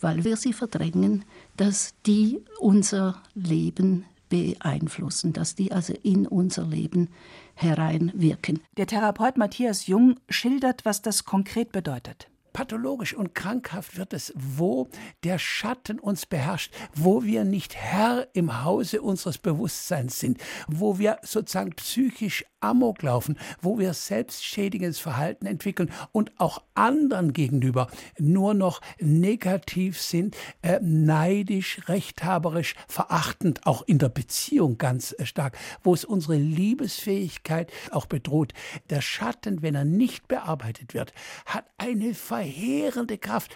weil 0.00 0.24
wir 0.24 0.36
sie 0.36 0.52
verdrängen, 0.52 1.24
dass 1.56 1.94
die 2.06 2.40
unser 2.58 3.22
Leben 3.34 4.04
beeinflussen, 4.28 5.32
dass 5.32 5.54
die 5.54 5.72
also 5.72 5.94
in 6.02 6.26
unser 6.26 6.66
Leben 6.66 7.08
hereinwirken. 7.54 8.60
Der 8.76 8.86
Therapeut 8.86 9.36
Matthias 9.36 9.86
Jung 9.86 10.16
schildert, 10.28 10.84
was 10.84 11.02
das 11.02 11.24
konkret 11.24 11.72
bedeutet 11.72 12.28
pathologisch 12.58 13.14
und 13.14 13.36
krankhaft 13.36 13.96
wird 13.96 14.12
es, 14.12 14.32
wo 14.34 14.88
der 15.22 15.38
Schatten 15.38 16.00
uns 16.00 16.26
beherrscht, 16.26 16.74
wo 16.92 17.22
wir 17.22 17.44
nicht 17.44 17.76
Herr 17.76 18.26
im 18.32 18.64
Hause 18.64 19.00
unseres 19.00 19.38
Bewusstseins 19.38 20.18
sind, 20.18 20.40
wo 20.66 20.98
wir 20.98 21.18
sozusagen 21.22 21.70
psychisch 21.70 22.44
Amok 22.60 23.02
laufen, 23.02 23.38
wo 23.60 23.78
wir 23.78 23.94
selbstschädigendes 23.94 24.98
Verhalten 24.98 25.46
entwickeln 25.46 25.90
und 26.12 26.32
auch 26.38 26.62
anderen 26.74 27.32
gegenüber 27.32 27.88
nur 28.18 28.54
noch 28.54 28.80
negativ 28.98 30.00
sind, 30.00 30.36
äh, 30.62 30.80
neidisch, 30.82 31.80
rechthaberisch, 31.88 32.74
verachtend, 32.88 33.66
auch 33.66 33.82
in 33.82 33.98
der 33.98 34.08
Beziehung 34.08 34.78
ganz 34.78 35.14
äh, 35.18 35.26
stark, 35.26 35.56
wo 35.82 35.94
es 35.94 36.04
unsere 36.04 36.36
Liebesfähigkeit 36.36 37.72
auch 37.90 38.06
bedroht. 38.06 38.52
Der 38.90 39.00
Schatten, 39.00 39.62
wenn 39.62 39.74
er 39.74 39.84
nicht 39.84 40.28
bearbeitet 40.28 40.94
wird, 40.94 41.12
hat 41.46 41.64
eine 41.78 42.14
verheerende 42.14 43.18
Kraft. 43.18 43.54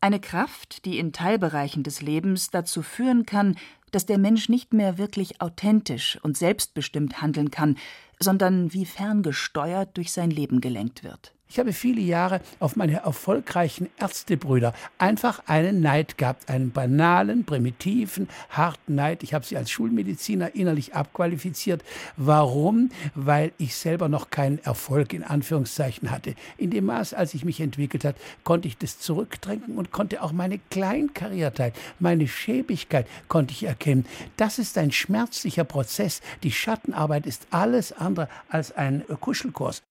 Eine 0.00 0.18
Kraft, 0.18 0.84
die 0.84 0.98
in 0.98 1.12
Teilbereichen 1.12 1.84
des 1.84 2.02
Lebens 2.02 2.50
dazu 2.50 2.82
führen 2.82 3.24
kann, 3.24 3.56
dass 3.92 4.06
der 4.06 4.18
Mensch 4.18 4.48
nicht 4.48 4.72
mehr 4.72 4.98
wirklich 4.98 5.40
authentisch 5.40 6.18
und 6.22 6.36
selbstbestimmt 6.36 7.22
handeln 7.22 7.52
kann, 7.52 7.76
sondern 8.22 8.72
wie 8.72 8.84
ferngesteuert 8.84 9.96
durch 9.96 10.12
sein 10.12 10.30
Leben 10.30 10.60
gelenkt 10.60 11.04
wird. 11.04 11.34
Ich 11.52 11.58
habe 11.58 11.74
viele 11.74 12.00
Jahre 12.00 12.40
auf 12.60 12.76
meine 12.76 13.00
erfolgreichen 13.00 13.90
Ärztebrüder 13.98 14.72
einfach 14.96 15.42
einen 15.46 15.82
Neid 15.82 16.16
gehabt, 16.16 16.48
einen 16.48 16.70
banalen, 16.70 17.44
primitiven, 17.44 18.30
harten 18.48 18.94
Neid. 18.94 19.22
Ich 19.22 19.34
habe 19.34 19.44
sie 19.44 19.58
als 19.58 19.70
Schulmediziner 19.70 20.54
innerlich 20.54 20.94
abqualifiziert. 20.94 21.84
Warum? 22.16 22.88
Weil 23.14 23.52
ich 23.58 23.76
selber 23.76 24.08
noch 24.08 24.30
keinen 24.30 24.60
Erfolg 24.64 25.12
in 25.12 25.24
Anführungszeichen 25.24 26.10
hatte. 26.10 26.36
In 26.56 26.70
dem 26.70 26.86
Maß, 26.86 27.12
als 27.12 27.34
ich 27.34 27.44
mich 27.44 27.60
entwickelt 27.60 28.06
hat, 28.06 28.16
konnte 28.44 28.66
ich 28.66 28.78
das 28.78 28.98
zurückdrängen 28.98 29.76
und 29.76 29.92
konnte 29.92 30.22
auch 30.22 30.32
meine 30.32 30.58
Kleinkariertheit, 30.70 31.74
meine 31.98 32.28
Schäbigkeit 32.28 33.06
konnte 33.28 33.52
ich 33.52 33.64
erkennen. 33.64 34.06
Das 34.38 34.58
ist 34.58 34.78
ein 34.78 34.90
schmerzlicher 34.90 35.64
Prozess. 35.64 36.22
Die 36.44 36.50
Schattenarbeit 36.50 37.26
ist 37.26 37.46
alles 37.50 37.92
andere 37.92 38.30
als 38.48 38.72
ein 38.72 39.04
Kuschelkurs 39.20 39.82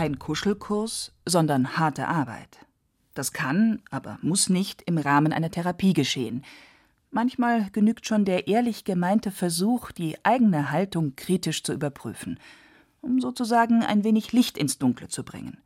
kein 0.00 0.18
Kuschelkurs, 0.18 1.12
sondern 1.26 1.76
harte 1.76 2.08
Arbeit. 2.08 2.64
Das 3.12 3.34
kann, 3.34 3.82
aber 3.90 4.18
muss 4.22 4.48
nicht 4.48 4.80
im 4.86 4.96
Rahmen 4.96 5.30
einer 5.30 5.50
Therapie 5.50 5.92
geschehen. 5.92 6.42
Manchmal 7.10 7.68
genügt 7.72 8.06
schon 8.06 8.24
der 8.24 8.48
ehrlich 8.48 8.84
gemeinte 8.84 9.30
Versuch, 9.30 9.92
die 9.92 10.16
eigene 10.24 10.70
Haltung 10.70 11.16
kritisch 11.16 11.62
zu 11.62 11.74
überprüfen, 11.74 12.40
um 13.02 13.20
sozusagen 13.20 13.82
ein 13.82 14.02
wenig 14.02 14.32
Licht 14.32 14.56
ins 14.56 14.78
Dunkle 14.78 15.08
zu 15.08 15.22
bringen. 15.22 15.58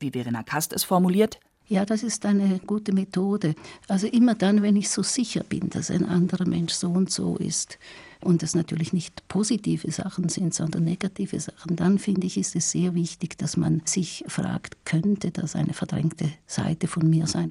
Wie 0.00 0.10
Verena 0.10 0.42
Kast 0.42 0.72
es 0.72 0.82
formuliert, 0.82 1.38
ja, 1.68 1.84
das 1.84 2.02
ist 2.02 2.24
eine 2.24 2.60
gute 2.60 2.92
Methode. 2.92 3.54
Also 3.88 4.06
immer 4.06 4.34
dann, 4.34 4.62
wenn 4.62 4.74
ich 4.74 4.88
so 4.88 5.02
sicher 5.02 5.44
bin, 5.44 5.68
dass 5.68 5.90
ein 5.90 6.04
anderer 6.04 6.46
Mensch 6.46 6.72
so 6.72 6.90
und 6.90 7.10
so 7.10 7.36
ist 7.36 7.78
und 8.22 8.42
es 8.42 8.54
natürlich 8.54 8.94
nicht 8.94 9.28
positive 9.28 9.90
Sachen 9.90 10.30
sind, 10.30 10.54
sondern 10.54 10.84
negative 10.84 11.38
Sachen, 11.38 11.76
dann 11.76 11.98
finde 11.98 12.26
ich, 12.26 12.38
ist 12.38 12.56
es 12.56 12.70
sehr 12.70 12.94
wichtig, 12.94 13.36
dass 13.36 13.58
man 13.58 13.82
sich 13.84 14.24
fragt, 14.28 14.86
könnte 14.86 15.30
das 15.30 15.54
eine 15.54 15.74
verdrängte 15.74 16.30
Seite 16.46 16.88
von 16.88 17.08
mir 17.08 17.26
sein? 17.26 17.50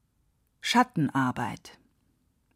Schattenarbeit. 0.61 1.77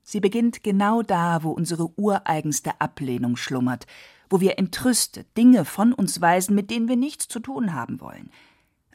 Sie 0.03 0.19
beginnt 0.19 0.63
genau 0.63 1.03
da, 1.03 1.43
wo 1.43 1.51
unsere 1.51 1.91
ureigenste 1.95 2.81
Ablehnung 2.81 3.37
schlummert, 3.37 3.85
wo 4.31 4.41
wir 4.41 4.57
entrüstet 4.57 5.27
Dinge 5.37 5.63
von 5.63 5.93
uns 5.93 6.21
weisen, 6.21 6.55
mit 6.55 6.71
denen 6.71 6.87
wir 6.87 6.97
nichts 6.97 7.27
zu 7.27 7.39
tun 7.39 7.73
haben 7.73 8.01
wollen– 8.01 8.31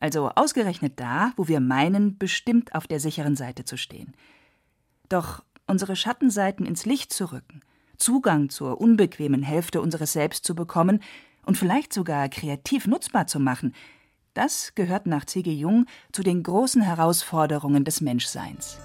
also 0.00 0.30
ausgerechnet 0.34 0.94
da, 0.96 1.32
wo 1.36 1.48
wir 1.48 1.60
meinen, 1.60 2.18
bestimmt 2.18 2.74
auf 2.74 2.86
der 2.86 3.00
sicheren 3.00 3.36
Seite 3.36 3.64
zu 3.64 3.76
stehen. 3.76 4.14
Doch 5.08 5.42
unsere 5.66 5.96
Schattenseiten 5.96 6.66
ins 6.66 6.84
Licht 6.86 7.12
zu 7.12 7.32
rücken, 7.32 7.60
Zugang 7.96 8.50
zur 8.50 8.80
unbequemen 8.80 9.42
Hälfte 9.42 9.80
unseres 9.80 10.12
Selbst 10.12 10.44
zu 10.44 10.54
bekommen 10.54 11.00
und 11.44 11.56
vielleicht 11.56 11.92
sogar 11.92 12.28
kreativ 12.28 12.86
nutzbar 12.86 13.26
zu 13.26 13.40
machen, 13.40 13.74
das 14.34 14.74
gehört 14.74 15.06
nach 15.06 15.24
C.G. 15.24 15.50
Jung 15.50 15.86
zu 16.12 16.22
den 16.22 16.42
großen 16.42 16.82
Herausforderungen 16.82 17.84
des 17.84 18.02
Menschseins. 18.02 18.78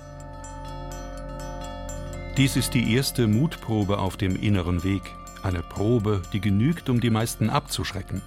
Dies 2.38 2.56
ist 2.56 2.74
die 2.74 2.94
erste 2.94 3.28
Mutprobe 3.28 4.00
auf 4.00 4.16
dem 4.16 4.38
inneren 4.38 4.86
Weg, 4.86 5.02
eine 5.44 5.62
Probe, 5.62 6.22
die 6.32 6.40
genügt, 6.40 6.90
um 6.90 7.02
die 7.02 7.10
meisten 7.10 7.50
abzuschrecken. 7.50 8.22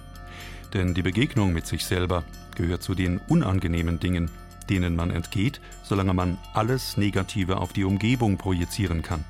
Denn 0.73 0.93
die 0.93 1.01
Begegnung 1.01 1.53
mit 1.53 1.67
sich 1.67 1.85
selber 1.85 2.23
gehört 2.55 2.83
zu 2.83 2.95
den 2.95 3.19
unangenehmen 3.27 3.99
Dingen, 3.99 4.29
denen 4.69 4.95
man 4.95 5.11
entgeht, 5.11 5.61
solange 5.83 6.13
man 6.13 6.37
alles 6.53 6.97
Negative 6.97 7.57
auf 7.57 7.73
die 7.73 7.83
Umgebung 7.83 8.37
projizieren 8.37 9.01
kann. 9.01 9.23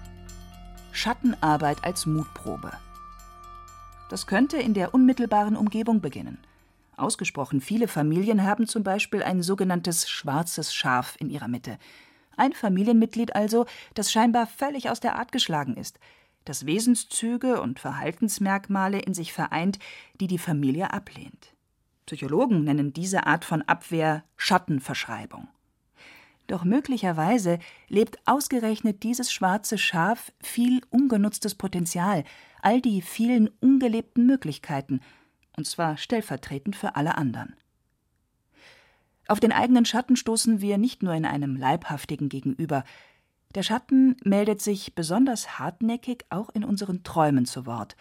Schattenarbeit 0.91 1.83
als 1.83 2.05
Mutprobe. 2.05 2.71
Das 4.09 4.27
könnte 4.27 4.57
in 4.57 4.73
der 4.73 4.93
unmittelbaren 4.93 5.57
Umgebung 5.57 5.99
beginnen. 5.99 6.37
Ausgesprochen 6.95 7.59
viele 7.59 7.87
Familien 7.87 8.43
haben 8.43 8.67
zum 8.67 8.83
Beispiel 8.83 9.21
ein 9.21 9.43
sogenanntes 9.43 10.09
schwarzes 10.09 10.73
Schaf 10.73 11.15
in 11.19 11.29
ihrer 11.29 11.49
Mitte. 11.49 11.77
Ein 12.37 12.53
Familienmitglied 12.53 13.35
also, 13.35 13.65
das 13.93 14.11
scheinbar 14.11 14.47
völlig 14.47 14.89
aus 14.89 14.99
der 14.99 15.15
Art 15.15 15.31
geschlagen 15.31 15.75
ist, 15.75 15.99
das 16.45 16.65
Wesenszüge 16.65 17.61
und 17.61 17.79
Verhaltensmerkmale 17.79 18.99
in 18.99 19.13
sich 19.13 19.33
vereint, 19.33 19.79
die 20.19 20.27
die 20.27 20.37
Familie 20.37 20.93
ablehnt. 20.93 21.53
Psychologen 22.05 22.63
nennen 22.63 22.93
diese 22.93 23.25
Art 23.25 23.45
von 23.45 23.63
Abwehr 23.63 24.23
Schattenverschreibung. 24.37 25.47
Doch 26.47 26.63
möglicherweise 26.63 27.57
lebt 27.87 28.19
ausgerechnet 28.25 29.01
dieses 29.01 29.31
schwarze 29.33 29.79
Schaf 29.79 30.31
viel 30.41 30.81
ungenutztes 30.91 31.55
Potenzial, 31.55 32.23
all 32.61 32.81
die 32.81 33.01
vielen 33.01 33.49
ungelebten 33.59 34.25
Möglichkeiten, 34.27 35.01
und 35.57 35.65
zwar 35.65 35.97
stellvertretend 35.97 36.75
für 36.75 36.95
alle 36.95 37.17
anderen. 37.17 37.55
Auf 39.27 39.39
den 39.39 39.51
eigenen 39.51 39.85
Schatten 39.85 40.15
stoßen 40.15 40.61
wir 40.61 40.77
nicht 40.77 41.01
nur 41.01 41.13
in 41.13 41.25
einem 41.25 41.55
leibhaftigen 41.55 42.29
Gegenüber. 42.29 42.83
Der 43.55 43.63
Schatten 43.63 44.17
meldet 44.25 44.61
sich 44.61 44.95
besonders 44.95 45.59
hartnäckig 45.59 46.25
auch 46.29 46.49
in 46.49 46.65
unseren 46.65 47.03
Träumen 47.03 47.45
zu 47.45 47.65
Wort, 47.65 47.95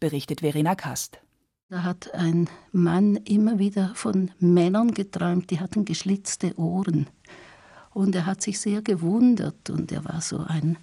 berichtet 0.00 0.40
Verena 0.40 0.74
Kast. 0.74 1.18
Da 1.70 1.82
hat 1.82 2.12
ein 2.12 2.50
Mann 2.72 3.16
immer 3.16 3.58
wieder 3.58 3.92
von 3.94 4.30
Männern 4.38 4.92
geträumt, 4.92 5.50
die 5.50 5.60
hatten 5.60 5.86
geschlitzte 5.86 6.58
Ohren. 6.58 7.06
Und 7.94 8.14
er 8.14 8.26
hat 8.26 8.42
sich 8.42 8.60
sehr 8.60 8.82
gewundert 8.82 9.70
und 9.70 9.90
er 9.92 10.04
war 10.04 10.20
so 10.20 10.44
ein, 10.46 10.76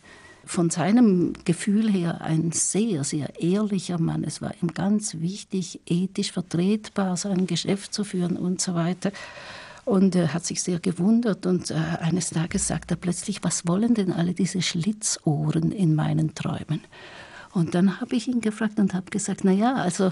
von 0.44 0.72
seinem 0.72 1.34
Gefühl 1.46 1.88
her 1.92 2.22
ein 2.22 2.52
sehr, 2.52 3.04
sehr 3.04 3.40
ehrlicher 3.40 4.00
Mann. 4.00 4.24
Es 4.24 4.42
war 4.42 4.56
ihm 4.60 4.74
ganz 4.74 5.20
wichtig, 5.20 5.82
ethisch 5.86 6.32
vertretbar 6.32 7.16
sein 7.16 7.46
Geschäft 7.46 7.94
zu 7.94 8.04
führen 8.04 8.38
und 8.38 8.60
so 8.60 8.74
weiter. 8.74 9.12
Und 9.86 10.16
er 10.16 10.34
hat 10.34 10.46
sich 10.46 10.64
sehr 10.64 10.80
gewundert 10.80 11.46
und 11.46 11.70
äh, 11.70 11.76
eines 11.76 12.32
Tages 12.32 12.68
sagt 12.68 12.90
er 12.90 12.98
plötzlich, 12.98 13.44
was 13.44 13.68
wollen 13.68 13.94
denn 13.94 14.12
alle 14.12 14.34
diese 14.34 14.64
Schlitzohren 14.64 15.72
in 15.72 15.94
meinen 15.94 16.34
Träumen? 16.34 16.82
Und 17.54 17.76
dann 17.76 18.02
habe 18.02 18.16
ich 18.16 18.28
ihn 18.28 18.42
gefragt 18.42 18.80
und 18.80 18.96
habe 18.96 19.12
gesagt, 19.12 19.42
na 19.44 19.52
ja, 19.52 19.76
also 19.76 20.10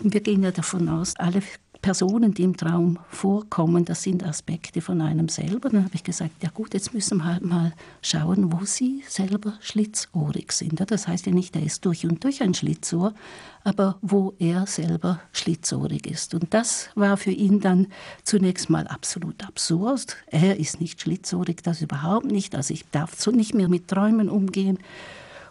wir 0.00 0.20
gehen 0.20 0.42
ja 0.42 0.50
davon 0.50 0.88
aus, 0.90 1.16
alle 1.16 1.40
Personen, 1.86 2.34
die 2.34 2.42
im 2.42 2.56
Traum 2.56 2.98
vorkommen, 3.10 3.84
das 3.84 4.02
sind 4.02 4.24
Aspekte 4.24 4.80
von 4.80 5.00
einem 5.00 5.28
selber. 5.28 5.68
Dann 5.68 5.84
habe 5.84 5.94
ich 5.94 6.02
gesagt, 6.02 6.42
ja 6.42 6.50
gut, 6.52 6.74
jetzt 6.74 6.92
müssen 6.92 7.18
wir 7.18 7.26
halt 7.26 7.44
mal 7.44 7.74
schauen, 8.02 8.52
wo 8.52 8.64
Sie 8.64 9.04
selber 9.06 9.54
schlitzohrig 9.60 10.50
sind. 10.50 10.82
Das 10.90 11.06
heißt 11.06 11.26
ja 11.26 11.32
nicht, 11.32 11.54
er 11.54 11.62
ist 11.62 11.84
durch 11.86 12.04
und 12.04 12.24
durch 12.24 12.42
ein 12.42 12.54
Schlitzohr, 12.54 13.14
aber 13.62 13.98
wo 14.02 14.34
er 14.40 14.66
selber 14.66 15.20
schlitzohrig 15.30 16.08
ist. 16.08 16.34
Und 16.34 16.52
das 16.54 16.88
war 16.96 17.16
für 17.16 17.30
ihn 17.30 17.60
dann 17.60 17.86
zunächst 18.24 18.68
mal 18.68 18.88
absolut 18.88 19.46
absurd. 19.46 20.16
Er 20.26 20.58
ist 20.58 20.80
nicht 20.80 21.00
schlitzohrig, 21.00 21.62
das 21.62 21.82
überhaupt 21.82 22.26
nicht. 22.26 22.56
Also 22.56 22.74
ich 22.74 22.84
darf 22.90 23.14
so 23.14 23.30
nicht 23.30 23.54
mehr 23.54 23.68
mit 23.68 23.86
Träumen 23.86 24.28
umgehen. 24.28 24.80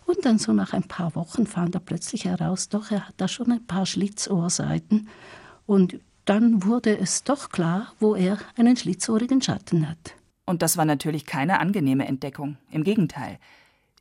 Und 0.05 0.25
dann 0.25 0.37
so 0.37 0.51
nach 0.51 0.73
ein 0.73 0.83
paar 0.83 1.15
Wochen 1.15 1.47
fand 1.47 1.75
er 1.75 1.79
plötzlich 1.79 2.25
heraus, 2.25 2.67
doch, 2.67 2.91
er 2.91 3.07
hat 3.07 3.13
da 3.15 3.29
schon 3.29 3.53
ein 3.53 3.65
paar 3.65 3.85
Schlitzohrseiten. 3.85 5.07
Und 5.65 5.97
dann 6.25 6.63
wurde 6.63 6.97
es 6.97 7.23
doch 7.23 7.49
klar, 7.49 7.93
wo 7.99 8.15
er 8.15 8.39
einen 8.57 8.75
schlitzohrigen 8.75 9.41
Schatten 9.41 9.87
hat. 9.87 10.15
Und 10.45 10.61
das 10.61 10.77
war 10.77 10.85
natürlich 10.85 11.25
keine 11.25 11.59
angenehme 11.59 12.07
Entdeckung. 12.07 12.57
Im 12.71 12.83
Gegenteil. 12.83 13.39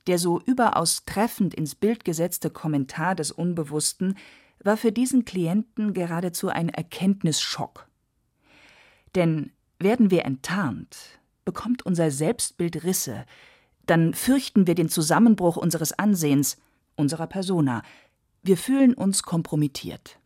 Der 0.07 0.19
so 0.19 0.41
überaus 0.41 1.05
treffend 1.07 1.55
ins 1.55 1.75
Bild 1.75 2.05
gesetzte 2.05 2.51
Kommentar 2.51 3.15
des 3.15 3.31
Unbewussten 3.31 4.17
war 4.63 4.77
für 4.77 4.93
diesen 4.93 5.25
Klienten 5.25 5.93
geradezu 5.93 6.49
ein 6.49 6.69
Erkenntnisschock. 6.69 7.87
Denn 9.15 9.53
werden 9.79 10.11
wir 10.11 10.25
enttarnt, 10.25 10.97
bekommt 11.45 11.85
unser 11.85 12.11
Selbstbild 12.11 12.85
Risse, 12.85 13.25
dann 13.87 14.15
fürchten 14.15 14.67
wir 14.67 14.75
den 14.75 14.89
Zusammenbruch 14.89 15.57
unseres 15.57 15.93
Ansehens, 15.93 16.57
unserer 16.97 17.27
Persona. 17.27 17.83
Wir 18.43 18.57
fühlen 18.57 18.95
uns 18.95 19.23
kompromittiert. 19.23 20.19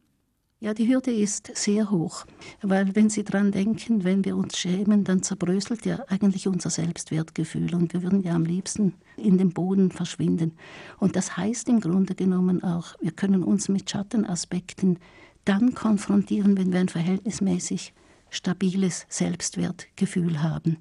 Ja, 0.60 0.74
die 0.74 0.88
Hürde 0.88 1.12
ist 1.12 1.52
sehr 1.56 1.88
hoch, 1.88 2.26
weil 2.62 2.96
wenn 2.96 3.10
Sie 3.10 3.22
dran 3.22 3.52
denken, 3.52 4.02
wenn 4.02 4.24
wir 4.24 4.36
uns 4.36 4.58
schämen, 4.58 5.04
dann 5.04 5.22
zerbröselt 5.22 5.86
ja 5.86 6.00
eigentlich 6.08 6.48
unser 6.48 6.68
Selbstwertgefühl 6.68 7.76
und 7.76 7.92
wir 7.92 8.02
würden 8.02 8.24
ja 8.24 8.34
am 8.34 8.44
liebsten 8.44 8.94
in 9.16 9.38
den 9.38 9.50
Boden 9.50 9.92
verschwinden. 9.92 10.58
Und 10.98 11.14
das 11.14 11.36
heißt 11.36 11.68
im 11.68 11.78
Grunde 11.78 12.16
genommen 12.16 12.64
auch, 12.64 12.96
wir 13.00 13.12
können 13.12 13.44
uns 13.44 13.68
mit 13.68 13.88
Schattenaspekten 13.88 14.98
dann 15.44 15.76
konfrontieren, 15.76 16.58
wenn 16.58 16.72
wir 16.72 16.80
ein 16.80 16.88
verhältnismäßig 16.88 17.94
stabiles 18.28 19.06
Selbstwertgefühl 19.08 20.42
haben. 20.42 20.78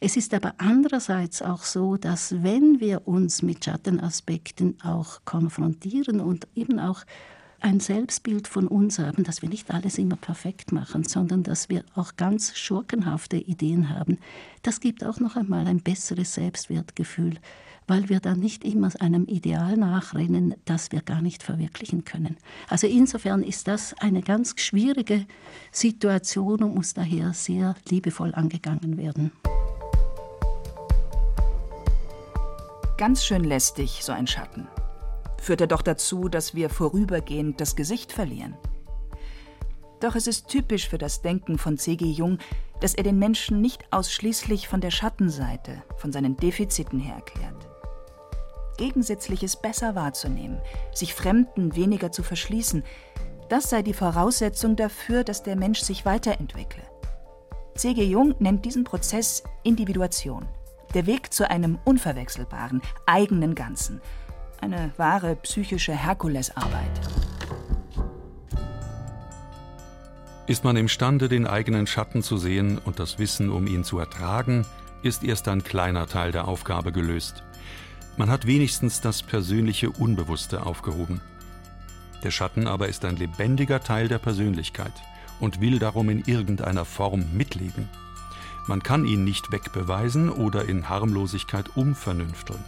Es 0.00 0.16
ist 0.16 0.32
aber 0.32 0.54
andererseits 0.56 1.42
auch 1.42 1.64
so, 1.64 1.98
dass 1.98 2.42
wenn 2.42 2.80
wir 2.80 3.06
uns 3.06 3.42
mit 3.42 3.62
Schattenaspekten 3.62 4.80
auch 4.82 5.20
konfrontieren 5.26 6.20
und 6.20 6.48
eben 6.54 6.78
auch 6.78 7.04
ein 7.60 7.80
Selbstbild 7.80 8.46
von 8.46 8.68
uns 8.68 8.98
haben, 8.98 9.24
dass 9.24 9.42
wir 9.42 9.48
nicht 9.48 9.70
alles 9.70 9.98
immer 9.98 10.16
perfekt 10.16 10.72
machen, 10.72 11.04
sondern 11.04 11.42
dass 11.42 11.68
wir 11.68 11.84
auch 11.94 12.16
ganz 12.16 12.56
schurkenhafte 12.56 13.36
Ideen 13.36 13.90
haben. 13.90 14.18
Das 14.62 14.80
gibt 14.80 15.04
auch 15.04 15.20
noch 15.20 15.36
einmal 15.36 15.66
ein 15.66 15.80
besseres 15.80 16.34
Selbstwertgefühl, 16.34 17.38
weil 17.86 18.08
wir 18.08 18.20
dann 18.20 18.38
nicht 18.38 18.64
immer 18.64 18.90
einem 19.00 19.24
Ideal 19.24 19.76
nachrennen, 19.76 20.54
das 20.66 20.92
wir 20.92 21.02
gar 21.02 21.20
nicht 21.20 21.42
verwirklichen 21.42 22.04
können. 22.04 22.36
Also 22.68 22.86
insofern 22.86 23.42
ist 23.42 23.66
das 23.66 23.94
eine 23.98 24.22
ganz 24.22 24.54
schwierige 24.60 25.26
Situation 25.72 26.62
und 26.62 26.74
muss 26.74 26.94
daher 26.94 27.32
sehr 27.32 27.74
liebevoll 27.88 28.34
angegangen 28.34 28.96
werden. 28.96 29.32
Ganz 32.96 33.24
schön 33.24 33.44
lästig, 33.44 34.00
so 34.02 34.12
ein 34.12 34.26
Schatten 34.26 34.66
führt 35.40 35.60
er 35.60 35.66
doch 35.66 35.82
dazu, 35.82 36.28
dass 36.28 36.54
wir 36.54 36.70
vorübergehend 36.70 37.60
das 37.60 37.76
Gesicht 37.76 38.12
verlieren. 38.12 38.56
Doch 40.00 40.14
es 40.14 40.26
ist 40.26 40.48
typisch 40.48 40.88
für 40.88 40.98
das 40.98 41.22
Denken 41.22 41.58
von 41.58 41.76
C.G. 41.76 42.04
Jung, 42.04 42.38
dass 42.80 42.94
er 42.94 43.02
den 43.02 43.18
Menschen 43.18 43.60
nicht 43.60 43.92
ausschließlich 43.92 44.68
von 44.68 44.80
der 44.80 44.90
Schattenseite, 44.90 45.82
von 45.96 46.12
seinen 46.12 46.36
Defiziten 46.36 47.00
her 47.00 47.16
erklärt. 47.16 47.68
Gegensätzliches 48.76 49.56
besser 49.56 49.96
wahrzunehmen, 49.96 50.60
sich 50.94 51.14
Fremden 51.14 51.74
weniger 51.74 52.12
zu 52.12 52.22
verschließen, 52.22 52.84
das 53.48 53.70
sei 53.70 53.82
die 53.82 53.94
Voraussetzung 53.94 54.76
dafür, 54.76 55.24
dass 55.24 55.42
der 55.42 55.56
Mensch 55.56 55.80
sich 55.80 56.04
weiterentwickle. 56.04 56.82
C.G. 57.74 58.04
Jung 58.04 58.34
nennt 58.38 58.64
diesen 58.64 58.84
Prozess 58.84 59.42
Individuation, 59.64 60.46
der 60.94 61.06
Weg 61.06 61.32
zu 61.32 61.50
einem 61.50 61.78
unverwechselbaren, 61.84 62.82
eigenen 63.06 63.54
Ganzen, 63.54 64.00
eine 64.60 64.92
wahre 64.96 65.36
psychische 65.36 65.92
Herkulesarbeit. 65.92 67.00
Ist 70.46 70.64
man 70.64 70.76
imstande, 70.76 71.28
den 71.28 71.46
eigenen 71.46 71.86
Schatten 71.86 72.22
zu 72.22 72.38
sehen 72.38 72.78
und 72.78 72.98
das 72.98 73.18
Wissen, 73.18 73.50
um 73.50 73.66
ihn 73.66 73.84
zu 73.84 73.98
ertragen, 73.98 74.64
ist 75.02 75.22
erst 75.22 75.46
ein 75.48 75.62
kleiner 75.62 76.06
Teil 76.06 76.32
der 76.32 76.48
Aufgabe 76.48 76.90
gelöst. 76.90 77.42
Man 78.16 78.30
hat 78.30 78.46
wenigstens 78.46 79.00
das 79.00 79.22
persönliche 79.22 79.90
Unbewusste 79.90 80.64
aufgehoben. 80.64 81.20
Der 82.24 82.30
Schatten 82.30 82.66
aber 82.66 82.88
ist 82.88 83.04
ein 83.04 83.16
lebendiger 83.16 83.80
Teil 83.80 84.08
der 84.08 84.18
Persönlichkeit 84.18 84.92
und 85.38 85.60
will 85.60 85.78
darum 85.78 86.08
in 86.10 86.24
irgendeiner 86.24 86.84
Form 86.84 87.24
mitleben. 87.32 87.88
Man 88.66 88.82
kann 88.82 89.04
ihn 89.04 89.24
nicht 89.24 89.52
wegbeweisen 89.52 90.30
oder 90.30 90.68
in 90.68 90.88
Harmlosigkeit 90.88 91.76
umvernünfteln. 91.76 92.64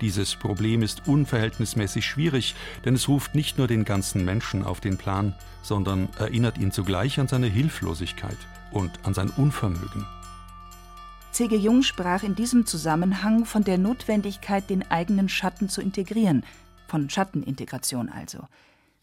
Dieses 0.00 0.36
Problem 0.36 0.82
ist 0.82 1.08
unverhältnismäßig 1.08 2.04
schwierig, 2.04 2.54
denn 2.84 2.94
es 2.94 3.08
ruft 3.08 3.34
nicht 3.34 3.56
nur 3.56 3.66
den 3.66 3.84
ganzen 3.84 4.24
Menschen 4.24 4.62
auf 4.62 4.80
den 4.80 4.98
Plan, 4.98 5.34
sondern 5.62 6.08
erinnert 6.18 6.58
ihn 6.58 6.70
zugleich 6.70 7.18
an 7.18 7.28
seine 7.28 7.46
Hilflosigkeit 7.46 8.36
und 8.72 8.92
an 9.04 9.14
sein 9.14 9.30
Unvermögen. 9.30 10.06
C.G. 11.32 11.56
Jung 11.56 11.82
sprach 11.82 12.22
in 12.22 12.34
diesem 12.34 12.66
Zusammenhang 12.66 13.44
von 13.44 13.64
der 13.64 13.78
Notwendigkeit, 13.78 14.70
den 14.70 14.90
eigenen 14.90 15.28
Schatten 15.28 15.68
zu 15.68 15.80
integrieren, 15.82 16.44
von 16.88 17.10
Schattenintegration 17.10 18.08
also. 18.08 18.46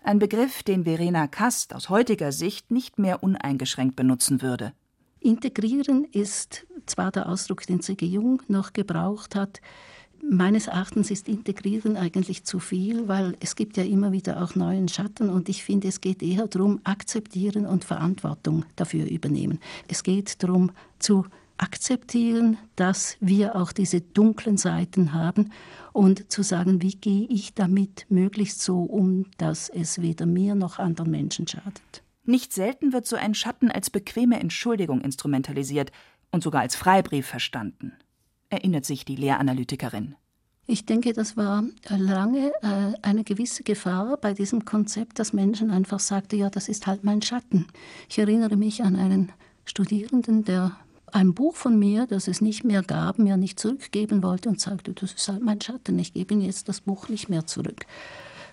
Ein 0.04 0.20
Begriff, 0.20 0.64
den 0.64 0.84
Verena 0.84 1.28
Kast 1.28 1.74
aus 1.74 1.90
heutiger 1.90 2.32
Sicht 2.32 2.72
nicht 2.72 3.00
mehr 3.00 3.24
uneingeschränkt 3.24 3.96
benutzen 3.96 4.42
würde. 4.42 4.74
Integrieren 5.20 6.06
ist 6.12 6.66
zwar 6.86 7.12
der 7.12 7.30
Ausdruck, 7.30 7.66
den 7.66 7.82
C.G. 7.82 8.06
Jung 8.06 8.42
noch 8.48 8.74
gebraucht 8.74 9.36
hat, 9.36 9.62
Meines 10.30 10.68
Erachtens 10.68 11.12
ist 11.12 11.28
Integrieren 11.28 11.98
eigentlich 11.98 12.46
zu 12.46 12.60
viel, 12.60 13.08
weil 13.10 13.36
es 13.42 13.56
gibt 13.56 13.76
ja 13.76 13.84
immer 13.84 14.14
wieder 14.14 14.42
auch 14.42 14.56
neuen 14.56 14.88
Schatten 14.88 15.30
und 15.30 15.50
ich 15.50 15.64
finde, 15.64 15.90
es 15.90 16.00
geht 16.00 16.24
eher 16.24 16.48
darum, 16.48 16.80
akzeptieren 16.86 17.66
und 17.66 17.84
Verantwortung 17.84 18.64
dafür 18.78 19.06
übernehmen. 19.06 19.60
Es 19.90 20.02
geht 20.02 20.42
darum, 20.42 20.72
zu 20.98 21.26
akzeptieren, 21.58 22.58
dass 22.78 23.18
wir 23.20 23.56
auch 23.56 23.74
diese 23.74 24.00
dunklen 24.00 24.58
Seiten 24.58 25.14
haben 25.14 25.52
und 25.92 26.32
zu 26.32 26.42
sagen, 26.42 26.82
wie 26.82 26.96
gehe 26.96 27.28
ich 27.28 27.54
damit 27.54 28.06
möglichst 28.10 28.62
so 28.62 28.82
um, 28.82 29.26
dass 29.38 29.68
es 29.70 30.02
weder 30.02 30.26
mir 30.26 30.56
noch 30.56 30.80
anderen 30.80 31.12
Menschen 31.12 31.48
schadet. 31.48 32.02
Nicht 32.24 32.54
selten 32.54 32.94
wird 32.94 33.06
so 33.06 33.18
ein 33.18 33.36
Schatten 33.36 33.70
als 33.70 33.90
bequeme 33.90 34.40
Entschuldigung 34.40 35.02
instrumentalisiert 35.02 35.92
und 36.32 36.42
sogar 36.44 36.62
als 36.62 36.76
Freibrief 36.78 37.28
verstanden 37.28 37.94
erinnert 38.54 38.86
sich 38.86 39.06
die 39.06 39.16
Lehranalytikerin. 39.16 40.16
Ich 40.66 40.86
denke, 40.86 41.12
das 41.12 41.36
war 41.36 41.66
lange 41.90 42.54
äh, 42.62 42.94
eine 43.02 43.26
gewisse 43.26 43.64
Gefahr 43.64 44.16
bei 44.18 44.34
diesem 44.34 44.64
Konzept, 44.64 45.20
dass 45.20 45.34
Menschen 45.34 45.72
einfach 45.72 46.00
sagten, 46.00 46.38
ja, 46.38 46.50
das 46.50 46.70
ist 46.70 46.88
halt 46.88 47.04
mein 47.04 47.22
Schatten. 47.22 47.68
Ich 48.10 48.18
erinnere 48.18 48.56
mich 48.56 48.82
an 48.82 48.96
einen 48.96 49.34
Studierenden, 49.66 50.46
der 50.46 50.78
ein 51.12 51.34
Buch 51.34 51.56
von 51.56 51.78
mir, 51.78 52.08
das 52.08 52.30
es 52.30 52.40
nicht 52.40 52.64
mehr 52.64 52.82
gab, 52.82 53.20
mir 53.20 53.36
nicht 53.36 53.60
zurückgeben 53.60 54.24
wollte 54.24 54.50
und 54.50 54.62
sagte, 54.62 54.94
das 54.94 55.14
ist 55.14 55.28
halt 55.28 55.44
mein 55.44 55.60
Schatten, 55.60 56.00
ich 56.00 56.14
gebe 56.14 56.34
ihm 56.34 56.42
jetzt 56.42 56.70
das 56.70 56.82
Buch 56.82 57.10
nicht 57.10 57.30
mehr 57.30 57.46
zurück. 57.46 57.86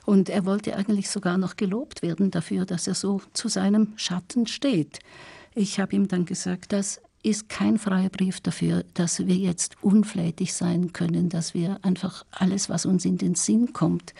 Und 0.04 0.28
er 0.28 0.44
wollte 0.44 0.76
eigentlich 0.76 1.10
sogar 1.10 1.38
noch 1.38 1.56
gelobt 1.56 2.02
werden 2.02 2.30
dafür, 2.30 2.64
dass 2.64 2.88
er 2.88 2.94
so 2.94 3.20
zu 3.34 3.48
seinem 3.48 3.92
Schatten 3.96 4.46
steht. 4.46 4.98
Ich 5.54 5.78
habe 5.78 5.94
ihm 5.94 6.08
dann 6.08 6.24
gesagt, 6.24 6.72
dass 6.72 7.00
ist 7.22 7.48
kein 7.48 7.78
freier 7.78 8.08
Brief 8.08 8.40
dafür, 8.40 8.84
dass 8.94 9.26
wir 9.26 9.36
jetzt 9.36 9.76
unflätig 9.82 10.54
sein 10.54 10.92
können, 10.92 11.28
dass 11.28 11.54
wir 11.54 11.78
einfach 11.82 12.24
alles, 12.30 12.68
was 12.68 12.86
uns 12.86 13.04
in 13.04 13.18
den 13.18 13.34
Sinn 13.34 13.72
kommt, 13.72 14.14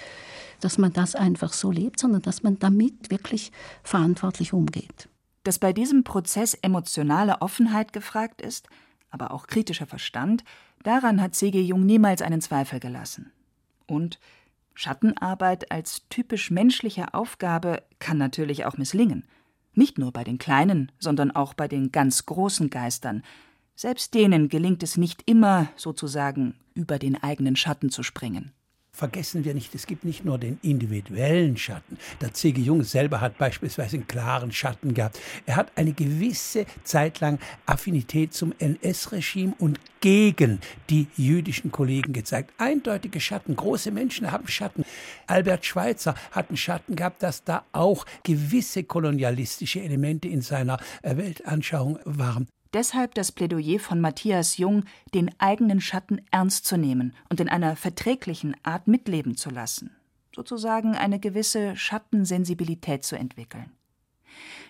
dass 0.60 0.78
man 0.78 0.92
das 0.92 1.14
einfach 1.14 1.52
so 1.52 1.70
lebt, 1.70 1.98
sondern 1.98 2.22
dass 2.22 2.42
man 2.42 2.58
damit 2.58 3.10
wirklich 3.10 3.52
verantwortlich 3.82 4.52
umgeht. 4.52 5.08
Dass 5.44 5.58
bei 5.58 5.72
diesem 5.72 6.04
Prozess 6.04 6.54
emotionale 6.54 7.40
Offenheit 7.40 7.92
gefragt 7.92 8.42
ist, 8.42 8.68
aber 9.10 9.30
auch 9.30 9.46
kritischer 9.46 9.86
Verstand, 9.86 10.44
daran 10.82 11.20
hat 11.22 11.34
C.G. 11.34 11.60
Jung 11.62 11.86
niemals 11.86 12.22
einen 12.22 12.42
Zweifel 12.42 12.80
gelassen. 12.80 13.32
Und 13.86 14.20
Schattenarbeit 14.74 15.72
als 15.72 16.02
typisch 16.10 16.50
menschliche 16.50 17.12
Aufgabe 17.14 17.82
kann 17.98 18.18
natürlich 18.18 18.66
auch 18.66 18.76
misslingen. 18.76 19.24
Nicht 19.74 19.98
nur 19.98 20.12
bei 20.12 20.24
den 20.24 20.38
kleinen, 20.38 20.90
sondern 20.98 21.30
auch 21.30 21.54
bei 21.54 21.68
den 21.68 21.92
ganz 21.92 22.26
großen 22.26 22.70
Geistern. 22.70 23.22
Selbst 23.74 24.14
denen 24.14 24.48
gelingt 24.48 24.82
es 24.82 24.96
nicht 24.96 25.22
immer, 25.26 25.68
sozusagen, 25.76 26.54
über 26.74 26.98
den 26.98 27.22
eigenen 27.22 27.56
Schatten 27.56 27.90
zu 27.90 28.02
springen. 28.02 28.52
Vergessen 29.00 29.46
wir 29.46 29.54
nicht, 29.54 29.74
es 29.74 29.86
gibt 29.86 30.04
nicht 30.04 30.26
nur 30.26 30.36
den 30.36 30.58
individuellen 30.60 31.56
Schatten. 31.56 31.96
Der 32.20 32.34
C.G. 32.34 32.60
Jung 32.60 32.82
selber 32.82 33.22
hat 33.22 33.38
beispielsweise 33.38 33.96
einen 33.96 34.06
klaren 34.06 34.52
Schatten 34.52 34.92
gehabt. 34.92 35.18
Er 35.46 35.56
hat 35.56 35.72
eine 35.74 35.94
gewisse 35.94 36.66
Zeit 36.84 37.18
lang 37.20 37.38
Affinität 37.64 38.34
zum 38.34 38.52
NS-Regime 38.58 39.54
und 39.58 39.80
gegen 40.02 40.60
die 40.90 41.06
jüdischen 41.16 41.72
Kollegen 41.72 42.12
gezeigt. 42.12 42.52
Eindeutige 42.58 43.22
Schatten. 43.22 43.56
Große 43.56 43.90
Menschen 43.90 44.30
haben 44.30 44.48
Schatten. 44.48 44.84
Albert 45.26 45.64
Schweitzer 45.64 46.14
hat 46.32 46.50
einen 46.50 46.58
Schatten 46.58 46.94
gehabt, 46.94 47.22
dass 47.22 47.42
da 47.42 47.64
auch 47.72 48.04
gewisse 48.22 48.84
kolonialistische 48.84 49.80
Elemente 49.80 50.28
in 50.28 50.42
seiner 50.42 50.78
äh, 51.00 51.16
Weltanschauung 51.16 52.00
waren. 52.04 52.48
Deshalb 52.72 53.14
das 53.14 53.32
Plädoyer 53.32 53.80
von 53.80 54.00
Matthias 54.00 54.56
Jung, 54.56 54.84
den 55.12 55.30
eigenen 55.40 55.80
Schatten 55.80 56.20
ernst 56.30 56.66
zu 56.66 56.76
nehmen 56.76 57.14
und 57.28 57.40
in 57.40 57.48
einer 57.48 57.74
verträglichen 57.74 58.54
Art 58.62 58.86
mitleben 58.86 59.36
zu 59.36 59.50
lassen, 59.50 59.96
sozusagen 60.34 60.94
eine 60.94 61.18
gewisse 61.18 61.76
Schattensensibilität 61.76 63.04
zu 63.04 63.16
entwickeln. 63.16 63.72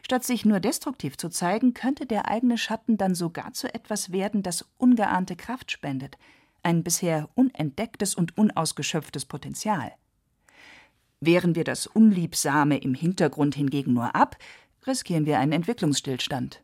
Statt 0.03 0.25
sich 0.25 0.47
nur 0.47 0.61
destruktiv 0.61 1.19
zu 1.19 1.29
zeigen, 1.29 1.75
könnte 1.75 2.07
der 2.07 2.29
eigene 2.29 2.57
Schatten 2.57 2.97
dann 2.97 3.15
sogar 3.15 3.53
zu 3.53 3.73
etwas 3.73 4.11
werden, 4.11 4.43
das 4.43 4.65
ungeahnte 4.79 5.37
Kraft 5.37 5.71
spendet, 5.71 6.17
ein 6.63 6.83
bisher 6.83 7.29
unentdecktes 7.35 8.15
und 8.15 8.37
unausgeschöpftes 8.39 9.27
Potenzial. 9.27 9.93
Wehren 11.21 11.55
wir 11.55 11.65
das 11.65 11.87
Unliebsame 11.87 12.79
im 12.79 12.95
Hintergrund 12.95 13.55
hingegen 13.55 13.93
nur 13.93 14.15
ab, 14.15 14.37
riskieren 14.87 15.27
wir 15.27 15.39
einen 15.39 15.53
Entwicklungsstillstand. 15.53 16.63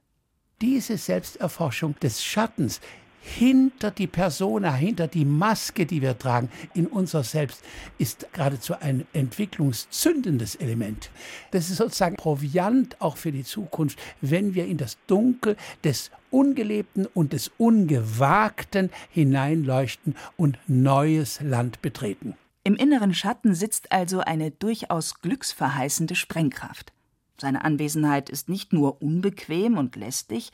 Diese 0.63 0.97
Selbsterforschung 0.97 2.01
des 2.01 2.25
Schattens 2.25 2.81
hinter 3.21 3.91
die 3.91 4.07
Persona, 4.07 4.75
hinter 4.75 5.07
die 5.07 5.27
Maske, 5.27 5.85
die 5.85 6.01
wir 6.01 6.17
tragen, 6.17 6.49
in 6.73 6.87
unser 6.87 7.25
Selbst, 7.25 7.63
ist 7.99 8.27
geradezu 8.33 8.73
ein 8.81 9.07
entwicklungszündendes 9.13 10.55
Element. 10.55 11.11
Das 11.51 11.69
ist 11.69 11.77
sozusagen 11.77 12.17
Proviant 12.17 12.99
auch 13.03 13.19
für 13.19 13.33
die 13.33 13.45
Zukunft, 13.45 13.99
wenn 14.23 14.55
wir 14.55 14.67
in 14.67 14.79
das 14.79 14.97
Dunkel 15.07 15.59
des 15.85 16.11
Ungelebten 16.31 17.05
und 17.05 17.35
des 17.35 17.51
Ungewagten 17.59 18.89
hineinleuchten 19.11 20.17
und 20.39 20.59
neues 20.69 21.39
Land 21.43 21.83
betreten. 21.83 22.35
Im 22.65 22.77
inneren 22.77 23.13
Schatten 23.13 23.55
sitzt 23.55 23.93
also 23.93 24.21
eine 24.21 24.53
durchaus 24.53 25.21
glücksverheißende 25.21 26.15
Sprengkraft. 26.15 26.95
Seine 27.39 27.65
Anwesenheit 27.65 28.31
ist 28.31 28.49
nicht 28.49 28.73
nur 28.73 29.03
unbequem 29.03 29.77
und 29.77 29.97
lästig, 29.97 30.53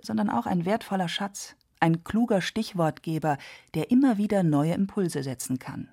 sondern 0.00 0.30
auch 0.30 0.46
ein 0.46 0.64
wertvoller 0.64 1.08
Schatz, 1.08 1.56
ein 1.80 2.04
kluger 2.04 2.40
Stichwortgeber, 2.40 3.38
der 3.74 3.90
immer 3.90 4.18
wieder 4.18 4.42
neue 4.42 4.74
Impulse 4.74 5.22
setzen 5.22 5.58
kann. 5.58 5.88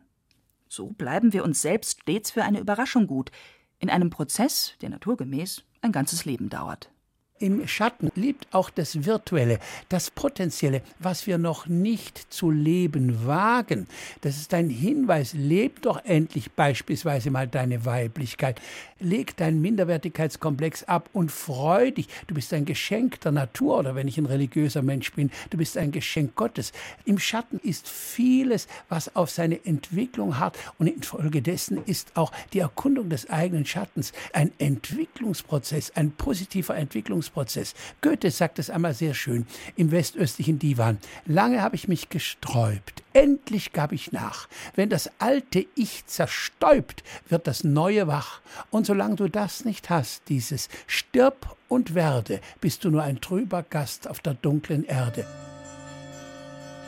So 0.70 0.88
bleiben 0.88 1.34
wir 1.34 1.44
uns 1.44 1.62
selbst 1.62 2.02
stets 2.02 2.32
für 2.32 2.44
eine 2.44 2.60
Überraschung 2.60 3.08
gut, 3.08 3.32
in 3.80 3.90
einem 3.90 4.10
Prozess, 4.10 4.74
der 4.82 4.90
naturgemäß 4.90 5.64
ein 5.82 5.92
ganzes 5.92 6.26
Leben 6.26 6.50
dauert. 6.50 6.90
Im 7.40 7.68
Schatten 7.68 8.10
lebt 8.16 8.48
auch 8.52 8.70
das 8.70 9.06
Virtuelle, 9.06 9.60
das 9.90 10.12
Potenzielle, 10.12 10.82
was 11.00 11.26
wir 11.28 11.38
noch 11.38 11.68
nicht 11.68 12.32
zu 12.32 12.52
leben 12.52 13.26
wagen. 13.26 13.88
Das 14.22 14.38
ist 14.38 14.54
ein 14.54 14.70
Hinweis, 14.70 15.34
leb 15.34 15.82
doch 15.82 16.06
endlich 16.06 16.52
beispielsweise 16.52 17.32
mal 17.32 17.48
deine 17.48 17.86
Weiblichkeit. 17.86 18.62
Leg 19.00 19.36
deinen 19.36 19.62
Minderwertigkeitskomplex 19.62 20.84
ab 20.84 21.10
und 21.12 21.32
freu 21.32 21.92
dich. 21.92 22.08
Du 22.28 22.36
bist 22.36 22.54
ein 22.54 22.64
Geschenk 22.64 23.20
der 23.22 23.34
Natur 23.34 23.80
oder 23.80 23.96
wenn 23.96 24.08
ich 24.08 24.18
ein 24.18 24.28
religiöser 24.28 24.84
Mensch 24.84 25.12
bin, 25.12 25.30
du 25.50 25.58
bist 25.58 25.78
ein 25.78 25.92
Geschenk 25.92 26.36
Gottes. 26.36 26.72
Im 27.04 27.20
Schatten 27.20 27.60
ist 27.60 27.90
vieles, 27.90 28.68
was 28.88 29.16
auf 29.18 29.32
seine 29.32 29.66
Entwicklung 29.66 30.40
hat 30.40 30.58
und 30.78 30.88
infolgedessen 30.88 31.84
ist 31.86 32.16
auch 32.16 32.32
die 32.54 32.60
Erkundung 32.60 33.10
des 33.10 33.30
eigenen 33.30 33.66
Schattens 33.66 34.14
ein 34.32 34.52
Entwicklungsprozess, 34.60 35.92
ein 35.96 36.12
positiver 36.12 36.78
Entwicklungsprozess. 36.78 37.33
Entwicklungsprozess. 37.34 37.74
Goethe 38.02 38.32
sagt 38.32 38.60
es 38.60 38.70
einmal 38.70 38.94
sehr 38.94 39.14
schön 39.14 39.46
im 39.76 39.92
westöstlichen 39.92 40.60
Divan. 40.60 40.98
Lange 41.26 41.62
habe 41.62 41.76
ich 41.76 41.88
mich 41.88 42.10
gesträubt, 42.10 43.04
endlich 43.14 43.74
gab 43.74 43.92
ich 43.92 44.12
nach. 44.12 44.48
Wenn 44.76 44.90
das 44.90 45.10
alte 45.20 45.66
Ich 45.76 46.06
zerstäubt, 46.06 47.04
wird 47.28 47.48
das 47.48 47.64
neue 47.64 48.08
wach. 48.08 48.42
Und 48.70 48.86
solange 48.86 49.16
du 49.16 49.28
das 49.28 49.66
nicht 49.66 49.90
hast, 49.90 50.30
dieses 50.30 50.70
Stirb 50.88 51.56
und 51.68 51.96
werde, 51.96 52.40
bist 52.62 52.84
du 52.84 52.90
nur 52.90 53.04
ein 53.04 53.22
trüber 53.22 53.64
Gast 53.64 54.08
auf 54.08 54.20
der 54.20 54.36
dunklen 54.36 54.86
Erde. 54.86 55.26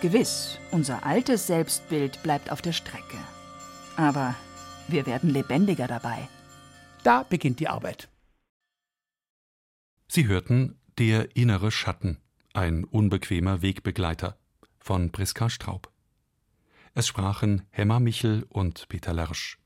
Gewiss, 0.01 0.59
unser 0.71 1.05
altes 1.05 1.47
Selbstbild 1.47 2.21
bleibt 2.21 2.51
auf 2.51 2.61
der 2.61 2.73
Strecke. 2.73 3.17
Aber 3.97 4.35
wir 4.87 5.05
werden 5.05 5.31
lebendiger 5.31 5.87
dabei. 5.87 6.27
Da 7.03 7.23
beginnt 7.23 7.59
die 7.59 7.67
Arbeit. 7.67 8.09
Sie 10.07 10.27
hörten 10.27 10.77
Der 10.97 11.35
innere 11.35 11.71
Schatten, 11.71 12.19
ein 12.53 12.85
unbequemer 12.85 13.61
Wegbegleiter 13.61 14.37
von 14.79 15.11
Priska 15.11 15.49
Straub. 15.49 15.91
Es 16.93 17.07
sprachen 17.07 17.63
Hemmer 17.71 17.99
Michel 17.99 18.45
und 18.47 18.87
Peter 18.87 19.13
Lersch. 19.13 19.57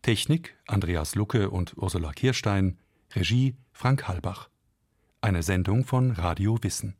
Technik 0.00 0.56
Andreas 0.66 1.16
Lucke 1.16 1.50
und 1.50 1.76
Ursula 1.76 2.12
Kirstein, 2.12 2.78
Regie 3.14 3.56
Frank 3.72 4.08
Halbach. 4.08 4.48
Eine 5.20 5.42
Sendung 5.42 5.84
von 5.84 6.12
Radio 6.12 6.62
Wissen. 6.62 6.96